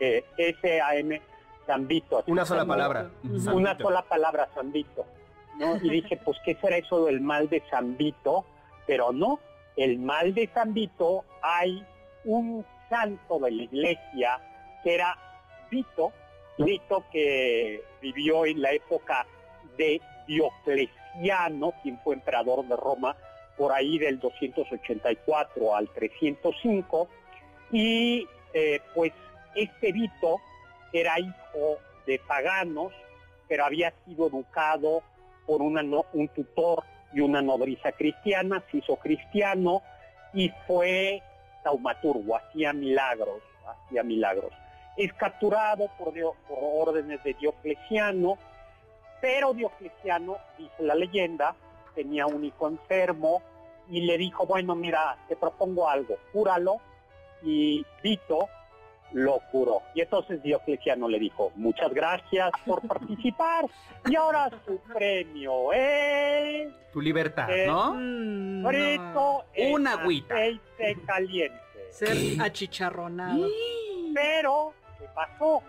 [0.02, 1.22] eh, S-A-M,
[1.66, 2.22] Zambito.
[2.28, 3.10] Una sola palabra.
[3.54, 5.06] Una sola palabra, Zambito.
[5.58, 5.78] ¿no?
[5.78, 8.44] Y dije, pues, ¿qué será eso del mal de Zambito?
[8.86, 9.40] Pero no,
[9.78, 11.82] el mal de Zambito hay
[12.26, 14.42] un santo de la iglesia
[14.84, 15.18] que era
[15.72, 16.12] Vito,
[16.58, 19.26] Vito que vivió en la época
[19.78, 23.16] de Diocleciano, quien fue emperador de Roma,
[23.58, 27.08] por ahí del 284 al 305,
[27.72, 29.14] y eh, pues
[29.56, 30.40] este Vito
[30.94, 32.94] era hijo de paganos,
[33.48, 35.04] pero había sido educado
[35.46, 36.84] por un tutor
[37.14, 39.82] y una nodriza cristiana, se hizo cristiano
[40.34, 41.22] y fue
[41.64, 44.54] taumaturgo, hacía milagros, hacía milagros.
[44.98, 48.38] Es capturado por, por órdenes de Diocleciano,
[49.22, 51.56] pero Diocleciano, dice la leyenda,
[51.96, 53.42] tenía un hijo enfermo
[53.90, 56.78] y le dijo, bueno, mira, te propongo algo, cúralo.
[57.44, 58.48] Y Vito
[59.14, 59.82] lo curó.
[59.94, 63.66] Y entonces Diocleciano le dijo, muchas gracias por participar.
[64.10, 66.72] Y ahora su premio es...
[66.94, 67.94] Tu libertad, ¿no?
[67.96, 70.36] Mm, frito Una agüita.
[70.36, 71.60] Aceite caliente.
[71.90, 73.48] Ser achicharronado.
[74.14, 75.62] Pero, ¿qué pasó?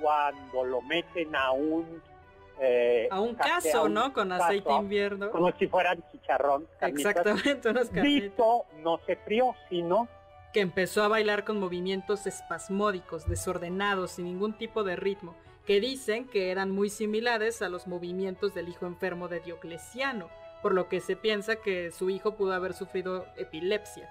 [0.00, 2.02] Cuando lo meten a un
[2.58, 4.12] eh, a un caso, ¿no?
[4.14, 5.30] Con aceite invierno.
[5.30, 6.66] Como si fueran chicharrón.
[6.80, 10.08] Exactamente, unos Vito no se frió, sino
[10.54, 16.26] que empezó a bailar con movimientos espasmódicos, desordenados, sin ningún tipo de ritmo, que dicen
[16.28, 20.30] que eran muy similares a los movimientos del hijo enfermo de Diocleciano,
[20.62, 24.08] por lo que se piensa que su hijo pudo haber sufrido epilepsia.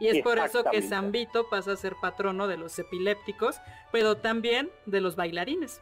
[0.00, 3.60] Y es por eso que San Vito pasa a ser patrono de los epilépticos,
[3.92, 5.80] pero también de los bailarines.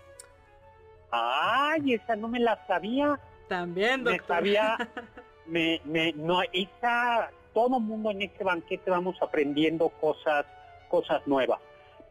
[1.10, 3.18] Ay, esa no me la sabía.
[3.48, 4.42] También, doctor.
[4.42, 4.90] Me sabía,
[5.46, 10.46] me, me, no, esa todo mundo en este banquete vamos aprendiendo cosas,
[10.88, 11.60] cosas nuevas.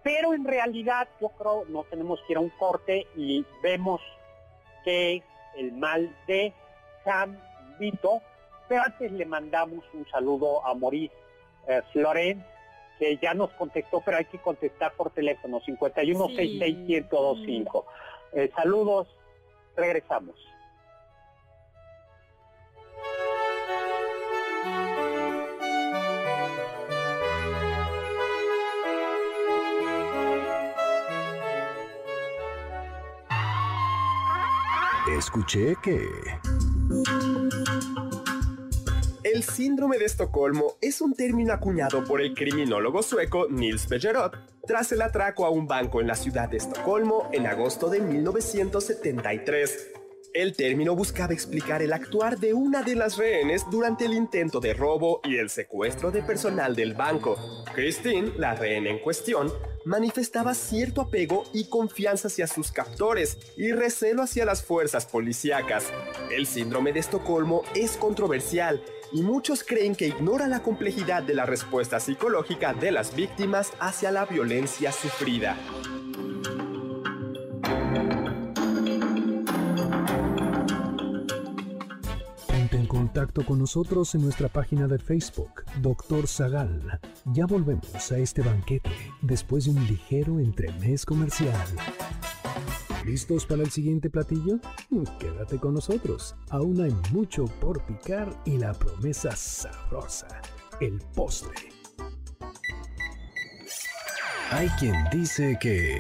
[0.04, 4.02] Pero en realidad yo creo no tenemos que ir a un corte y vemos
[4.84, 5.24] qué es
[5.58, 6.54] el mal de
[7.04, 7.39] San
[7.80, 8.22] Vito.
[8.68, 11.14] Pero antes le mandamos un saludo a Maurice
[11.68, 12.43] eh, Florent,
[12.99, 17.05] que ya nos contestó, pero hay que contestar por teléfono, 5166
[18.34, 19.07] eh, saludos,
[19.76, 20.36] regresamos.
[35.18, 36.07] Escuché que...
[39.34, 44.92] El síndrome de Estocolmo es un término acuñado por el criminólogo sueco Nils Bejerot tras
[44.92, 49.92] el atraco a un banco en la ciudad de Estocolmo en agosto de 1973.
[50.34, 54.74] El término buscaba explicar el actuar de una de las rehenes durante el intento de
[54.74, 57.38] robo y el secuestro de personal del banco.
[57.74, 59.50] Christine, la rehén en cuestión,
[59.86, 65.86] manifestaba cierto apego y confianza hacia sus captores y recelo hacia las fuerzas policíacas.
[66.32, 68.82] El síndrome de Estocolmo es controversial
[69.14, 74.12] y muchos creen que ignora la complejidad de la respuesta psicológica de las víctimas hacia
[74.12, 75.57] la violencia sufrida.
[82.47, 86.99] Ponte en contacto con nosotros en nuestra página de Facebook, Doctor Zagal.
[87.26, 88.91] Ya volvemos a este banquete
[89.22, 91.68] después de un ligero entremés comercial.
[93.06, 94.60] ¿Listos para el siguiente platillo?
[95.20, 96.36] Quédate con nosotros.
[96.49, 100.28] Aún hay mucho por picar y la promesa sabrosa,
[100.80, 101.70] el postre.
[104.52, 105.99] Hay quien dice que...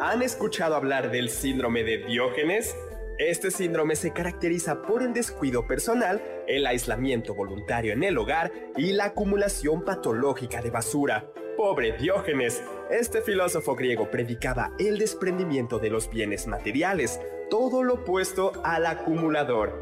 [0.00, 2.74] ¿Han escuchado hablar del síndrome de Diógenes?
[3.18, 8.92] Este síndrome se caracteriza por el descuido personal, el aislamiento voluntario en el hogar y
[8.92, 11.30] la acumulación patológica de basura.
[11.56, 18.52] Pobre Diógenes, este filósofo griego predicaba el desprendimiento de los bienes materiales, todo lo opuesto
[18.64, 19.80] al acumulador.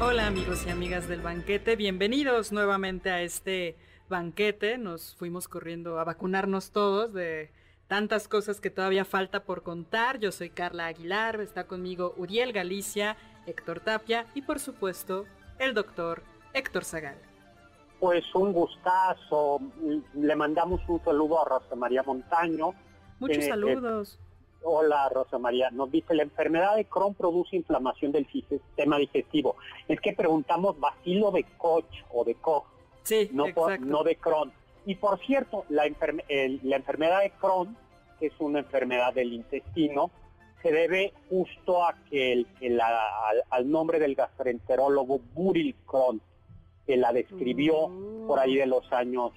[0.00, 3.76] Amigos y amigas del banquete, bienvenidos nuevamente a este
[4.08, 4.78] banquete.
[4.78, 7.50] Nos fuimos corriendo a vacunarnos todos de
[7.86, 10.18] tantas cosas que todavía falta por contar.
[10.18, 15.26] Yo soy Carla Aguilar, está conmigo Uriel Galicia, Héctor Tapia y por supuesto
[15.58, 16.22] el doctor
[16.54, 17.18] Héctor Zagal.
[17.98, 19.60] Pues un gustazo.
[20.14, 22.72] Le mandamos un saludo a Rosa María Montaño.
[23.18, 24.18] Muchos saludos.
[24.62, 29.56] Hola Rosa María, nos dice la enfermedad de Crohn produce inflamación del sistema digestivo.
[29.88, 32.64] Es que preguntamos bacilo de Koch o de Koch,
[33.02, 33.46] sí, no,
[33.80, 34.52] no de Crohn.
[34.86, 35.84] Y por cierto, la,
[36.28, 37.76] la enfermedad de Crohn,
[38.18, 40.10] que es una enfermedad del intestino,
[40.62, 46.20] se debe justo a que, el, al, nombre del gastroenterólogo Buril Crohn,
[46.86, 47.90] que la describió
[48.26, 49.32] por ahí de los años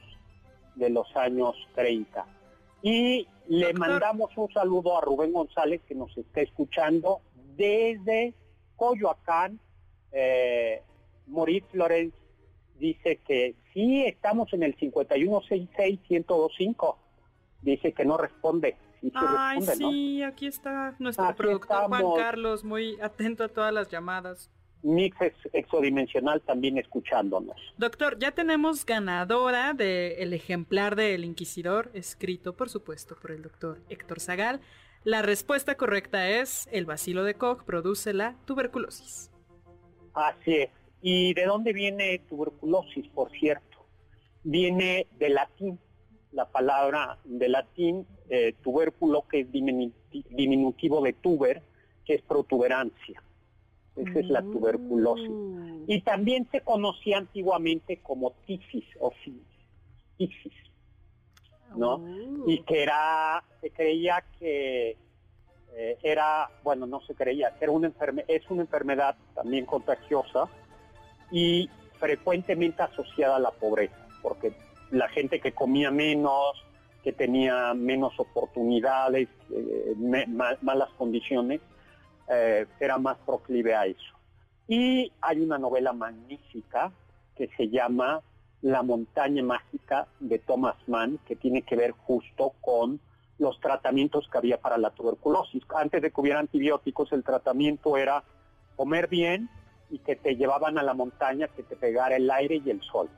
[0.76, 2.26] de los años 30.
[2.82, 7.22] Y le mandamos un saludo a Rubén González que nos está escuchando
[7.56, 8.34] desde
[8.76, 9.60] Coyoacán.
[10.12, 10.82] Eh,
[11.28, 12.14] Moritz Lorenz
[12.80, 16.96] dice que sí estamos en el 5166-1025.
[17.62, 18.76] Dice que no responde.
[19.14, 24.50] Ay, sí, aquí está nuestro productor Juan Carlos, muy atento a todas las llamadas.
[24.84, 25.18] Mix
[25.54, 27.56] exodimensional también escuchándonos.
[27.78, 34.20] Doctor, ya tenemos ganadora del ejemplar del Inquisidor, escrito por supuesto por el doctor Héctor
[34.20, 34.60] Zagal.
[35.06, 39.32] La respuesta correcta es, el bacilo de Koch produce la tuberculosis.
[40.14, 40.70] Así es.
[41.02, 43.86] ¿Y de dónde viene tuberculosis, por cierto?
[44.44, 45.80] Viene del latín,
[46.32, 51.62] la palabra de latín eh, tubérculo, que es diminutivo de tuber,
[52.06, 53.22] que es protuberancia.
[53.96, 54.52] Esa es la mm.
[54.52, 55.32] tuberculosis.
[55.88, 59.12] Y también se conocía antiguamente como tisis o
[60.18, 60.54] tisis,
[61.76, 61.96] ¿no?
[61.96, 62.44] Oh.
[62.48, 64.98] Y que era, se creía que
[65.76, 67.91] eh, era, bueno, no se creía, que era una
[68.28, 70.48] es una enfermedad también contagiosa
[71.32, 71.70] y
[72.00, 74.54] frecuentemente asociada a la pobreza, porque
[74.91, 76.64] la gente que comía menos,
[77.04, 79.96] que tenía menos oportunidades, eh,
[80.62, 81.60] malas condiciones,
[82.30, 84.13] eh, era más proclive a eso.
[84.67, 86.91] Y hay una novela magnífica
[87.36, 88.21] que se llama
[88.61, 92.99] La montaña mágica de Thomas Mann, que tiene que ver justo con
[93.39, 95.63] los tratamientos que había para la tuberculosis.
[95.76, 98.24] Antes de que hubiera antibióticos, el tratamiento era
[98.76, 99.49] comer bien
[99.89, 103.09] y que te llevaban a la montaña, que te pegara el aire y el sol.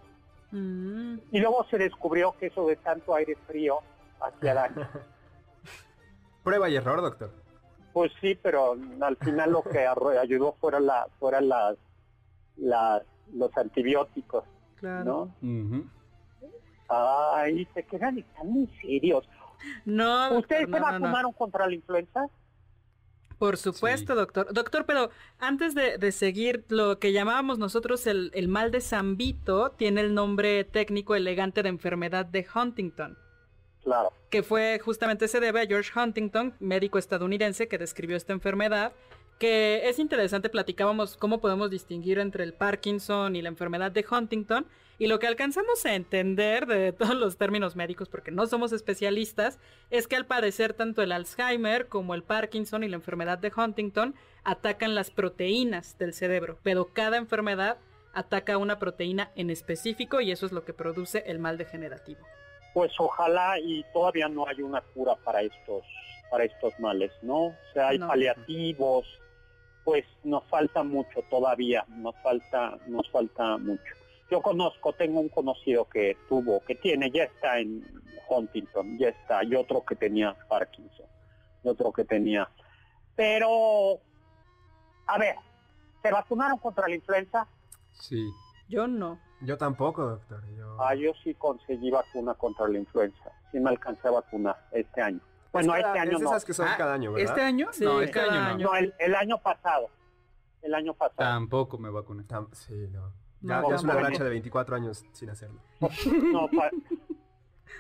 [0.52, 1.18] Mm.
[1.32, 3.80] Y luego se descubrió que eso de tanto aire frío
[4.20, 4.88] hacía daño.
[6.44, 7.45] Prueba y error, doctor.
[7.96, 11.78] Pues sí, pero al final lo que ayudó fueron la, fueron las,
[12.58, 14.44] los antibióticos,
[14.76, 15.32] claro.
[15.40, 15.90] ¿no?
[16.90, 19.26] Ay, se quedan están muy serios.
[19.86, 22.26] No, ¿Ustedes se vacunaron contra la influenza?
[23.40, 24.54] Por supuesto, doctor.
[24.54, 29.72] Doctor, pero antes de, seguir, lo que llamábamos nosotros el, el, mal de San Vito
[29.72, 33.18] tiene el nombre técnico elegante de enfermedad de Huntington.
[34.30, 38.94] Que fue justamente se debe a George Huntington, médico estadounidense que describió esta enfermedad
[39.40, 44.66] que es interesante, platicábamos cómo podemos distinguir entre el Parkinson y la enfermedad de Huntington,
[44.98, 49.60] y lo que alcanzamos a entender de todos los términos médicos, porque no somos especialistas,
[49.90, 54.16] es que al padecer tanto el Alzheimer como el Parkinson y la enfermedad de Huntington
[54.46, 57.78] atacan las proteínas del cerebro, pero cada enfermedad
[58.14, 62.22] ataca una proteína en específico y eso es lo que produce el mal degenerativo.
[62.76, 65.84] Pues ojalá y todavía no hay una cura para estos
[66.30, 67.46] para estos males, ¿no?
[67.46, 69.08] O sea, hay paliativos,
[69.86, 73.94] pues nos falta mucho todavía, nos falta, nos falta mucho.
[74.30, 77.86] Yo conozco, tengo un conocido que tuvo, que tiene, ya está en
[78.28, 81.06] Huntington, ya está, y otro que tenía Parkinson,
[81.64, 82.50] y otro que tenía.
[83.16, 84.02] Pero,
[85.08, 85.36] a ver,
[86.02, 87.48] ¿se vacunaron contra la influenza?
[87.94, 88.22] Sí.
[88.68, 89.18] Yo no.
[89.46, 90.42] Yo tampoco, doctor.
[90.58, 90.82] Yo...
[90.82, 93.32] Ah, yo sí conseguí vacuna contra la influenza.
[93.52, 95.20] Sí me alcancé a vacuar este año.
[95.54, 96.32] Bueno, este año no.
[96.46, 97.30] que son ah, cada año, ¿verdad?
[97.30, 97.70] ¿Este año?
[97.72, 98.58] Sí, no, este año no.
[98.58, 99.90] No, el, año pasado.
[100.62, 101.18] El año pasado.
[101.18, 102.24] Tampoco me vacuné.
[102.52, 103.14] sí, no.
[103.40, 105.62] Ya, es una racha de 24 años sin hacerlo.
[105.80, 106.50] No,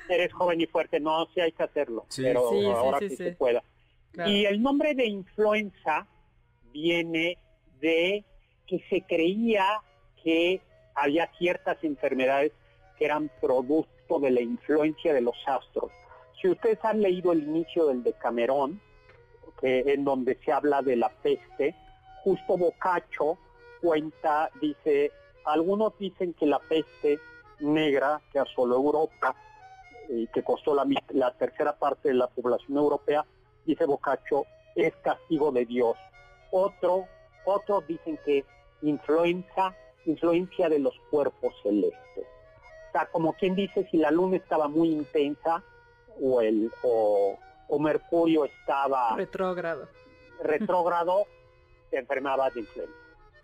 [0.09, 0.99] eres joven y fuerte.
[0.99, 2.05] No, sí hay que hacerlo.
[2.09, 2.21] Sí.
[2.23, 3.63] Pero ahora sí, se pueda.
[4.25, 6.07] Y el nombre de influenza
[6.71, 7.37] viene
[7.81, 8.23] de
[8.67, 9.65] que se creía
[10.23, 10.61] que
[10.95, 12.51] había ciertas enfermedades
[12.97, 15.91] que eran producto de la influencia de los astros
[16.45, 18.79] si ustedes han leído el inicio del Decamerón,
[19.59, 21.75] que, en donde se habla de la peste,
[22.23, 23.37] justo Boccaccio
[23.81, 25.11] cuenta, dice,
[25.45, 27.19] algunos dicen que la peste
[27.59, 29.35] negra que asoló Europa
[30.09, 33.25] y que costó la, la tercera parte de la población europea,
[33.65, 35.95] dice Boccaccio, es castigo de Dios.
[36.51, 37.05] Otro,
[37.45, 38.45] otros dicen que es
[40.05, 42.25] influencia, influencia de los cuerpos celestes.
[42.89, 45.63] O sea, como quien dice, si la luna estaba muy intensa,
[46.21, 47.37] o, el, o,
[47.79, 49.89] Mercurio estaba retrógrado,
[50.41, 51.25] retrógrado
[51.89, 52.95] se enfermaba de influenza.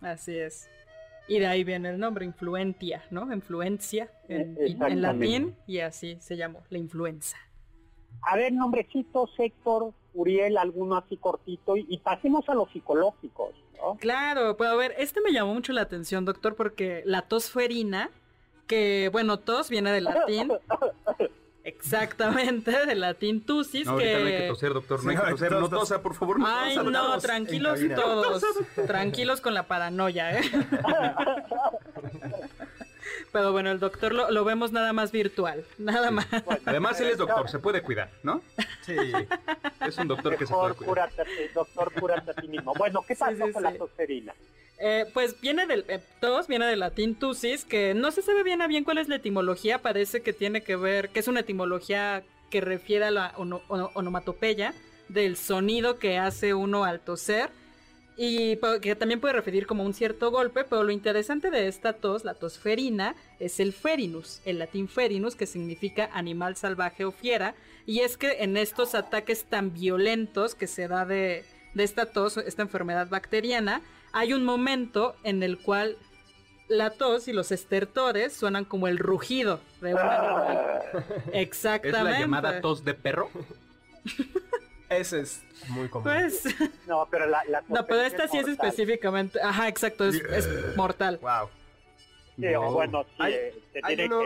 [0.02, 0.70] Así es.
[1.28, 3.32] Y de ahí viene el nombre, influencia, ¿no?
[3.32, 7.38] Influencia en, en latín y así se llamó, la influenza.
[8.24, 13.98] A ver, nombrecitos, Héctor, Uriel, alguno así cortito, y, pasemos a los psicológicos, ¿no?
[13.98, 18.10] Claro, pues a ver, este me llamó mucho la atención, doctor, porque la tosferina,
[18.68, 20.52] que, bueno, tos viene del latín,
[21.64, 23.86] Exactamente, de latín tusis.
[23.86, 24.14] No, que...
[24.14, 25.04] no hay que toser, doctor.
[25.04, 25.52] No hay que toser.
[25.52, 26.40] No tosa, por favor.
[26.40, 28.44] No Ay, no, tranquilos todos.
[28.88, 30.42] Tranquilos con la paranoia, ¿eh?
[33.32, 36.28] Pero bueno, el doctor lo, vemos nada más virtual, nada más.
[36.66, 38.42] Además, él es doctor, se puede cuidar, ¿no?
[38.82, 38.96] Sí.
[39.86, 41.12] Es un doctor que se puede cuidar.
[41.54, 42.74] doctor, cúrate a ti mismo.
[42.78, 44.34] Bueno, ¿qué pasó con la toserina?
[44.84, 48.64] Eh, pues viene del, eh, todos viene del latín tusis, que no se sabe bien
[48.64, 52.24] a bien cuál es la etimología, parece que tiene que ver, que es una etimología
[52.50, 54.74] que refiere a la onomatopeya
[55.08, 57.52] del sonido que hace uno al toser
[58.18, 62.24] y que también puede referir como un cierto golpe, pero lo interesante de esta tos,
[62.24, 67.56] la tos ferina, es el ferinus, el latín ferinus, que significa animal salvaje o fiera,
[67.86, 72.38] y es que en estos ataques tan violentos que se da de, de esta tos,
[72.38, 73.82] esta enfermedad bacteriana,
[74.14, 75.98] hay un momento en el cual
[76.68, 80.82] la tos y los estertores suenan como el rugido de un animal.
[81.34, 82.00] Exactamente.
[82.00, 83.30] ¿Es la llamada tos de perro?
[84.92, 86.04] Ese es muy común.
[86.04, 86.44] Pues...
[86.88, 89.42] No, pero la, No, pero esta sí es específicamente...
[89.42, 90.22] Ajá, exacto, es,
[90.76, 91.20] mortal.
[91.22, 91.50] Wow.
[92.36, 94.22] Sí, bueno, sí, hay, eh, uno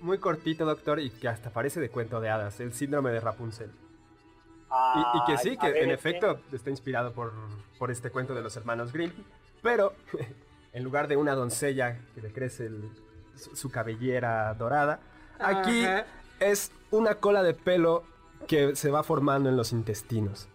[0.00, 3.70] muy cortito, doctor, y que hasta parece de cuento de hadas, el síndrome de Rapunzel.
[4.70, 7.32] y, que sí, que en efecto está inspirado por,
[7.78, 9.12] por este cuento de los hermanos Grimm,
[9.62, 9.94] pero
[10.72, 12.70] en lugar de una doncella que le crece
[13.36, 15.00] su, cabellera dorada,
[15.38, 15.86] aquí
[16.40, 18.04] es una cola de pelo
[18.46, 20.48] que se va formando en los intestinos.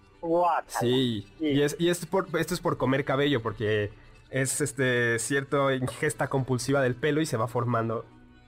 [0.67, 3.91] Sí, y, es, y es por, esto es por comer cabello, porque
[4.29, 8.05] es este cierto ingesta compulsiva del pelo y se va formando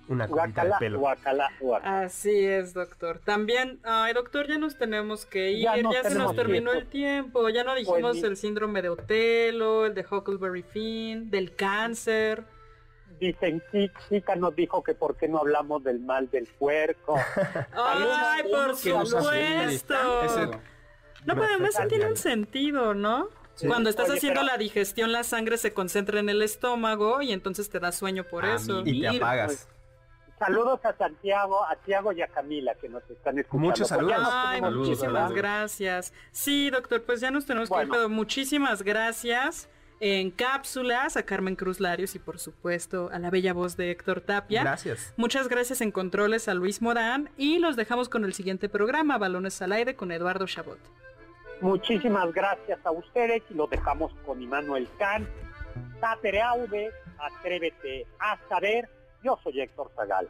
[0.07, 1.03] una colita de pelo.
[1.83, 3.19] Así es, doctor.
[3.19, 7.63] También, ay, doctor, ya nos tenemos que ir, ya, se nos terminó el tiempo, ya
[7.63, 12.45] no pues dijimos el síndrome de Otelo, el de Huckleberry Finn, del cáncer
[13.19, 13.63] dicen,
[14.09, 17.15] Chica nos dijo que por qué no hablamos del mal del puerco.
[17.73, 19.95] Ay, por supuesto.
[21.25, 23.29] No, pero además tiene un sentido, ¿no?
[23.65, 27.79] Cuando estás haciendo la digestión, la sangre se concentra en el estómago y entonces te
[27.79, 28.83] da sueño por eso.
[28.85, 29.67] Y te apagas.
[30.37, 33.69] Saludos a Santiago, a Tiago y a Camila que nos están escuchando.
[33.69, 34.29] Muchos saludos.
[34.31, 36.13] Ay, muchísimas gracias.
[36.31, 39.67] Sí, doctor, pues ya nos tenemos que ir, pero muchísimas gracias
[39.99, 44.21] en cápsulas, a Carmen Cruz Larios y por supuesto a la bella voz de Héctor
[44.21, 44.63] Tapia.
[44.63, 45.13] Gracias.
[45.17, 49.61] Muchas gracias en controles a Luis Morán y los dejamos con el siguiente programa, Balones
[49.61, 50.79] al Aire con Eduardo Chabot.
[51.61, 55.27] Muchísimas gracias a ustedes y los dejamos con Immanuel Kant.
[55.99, 58.87] Tapere Aude, atrévete a saber.
[59.23, 60.29] Yo soy Héctor Zagal.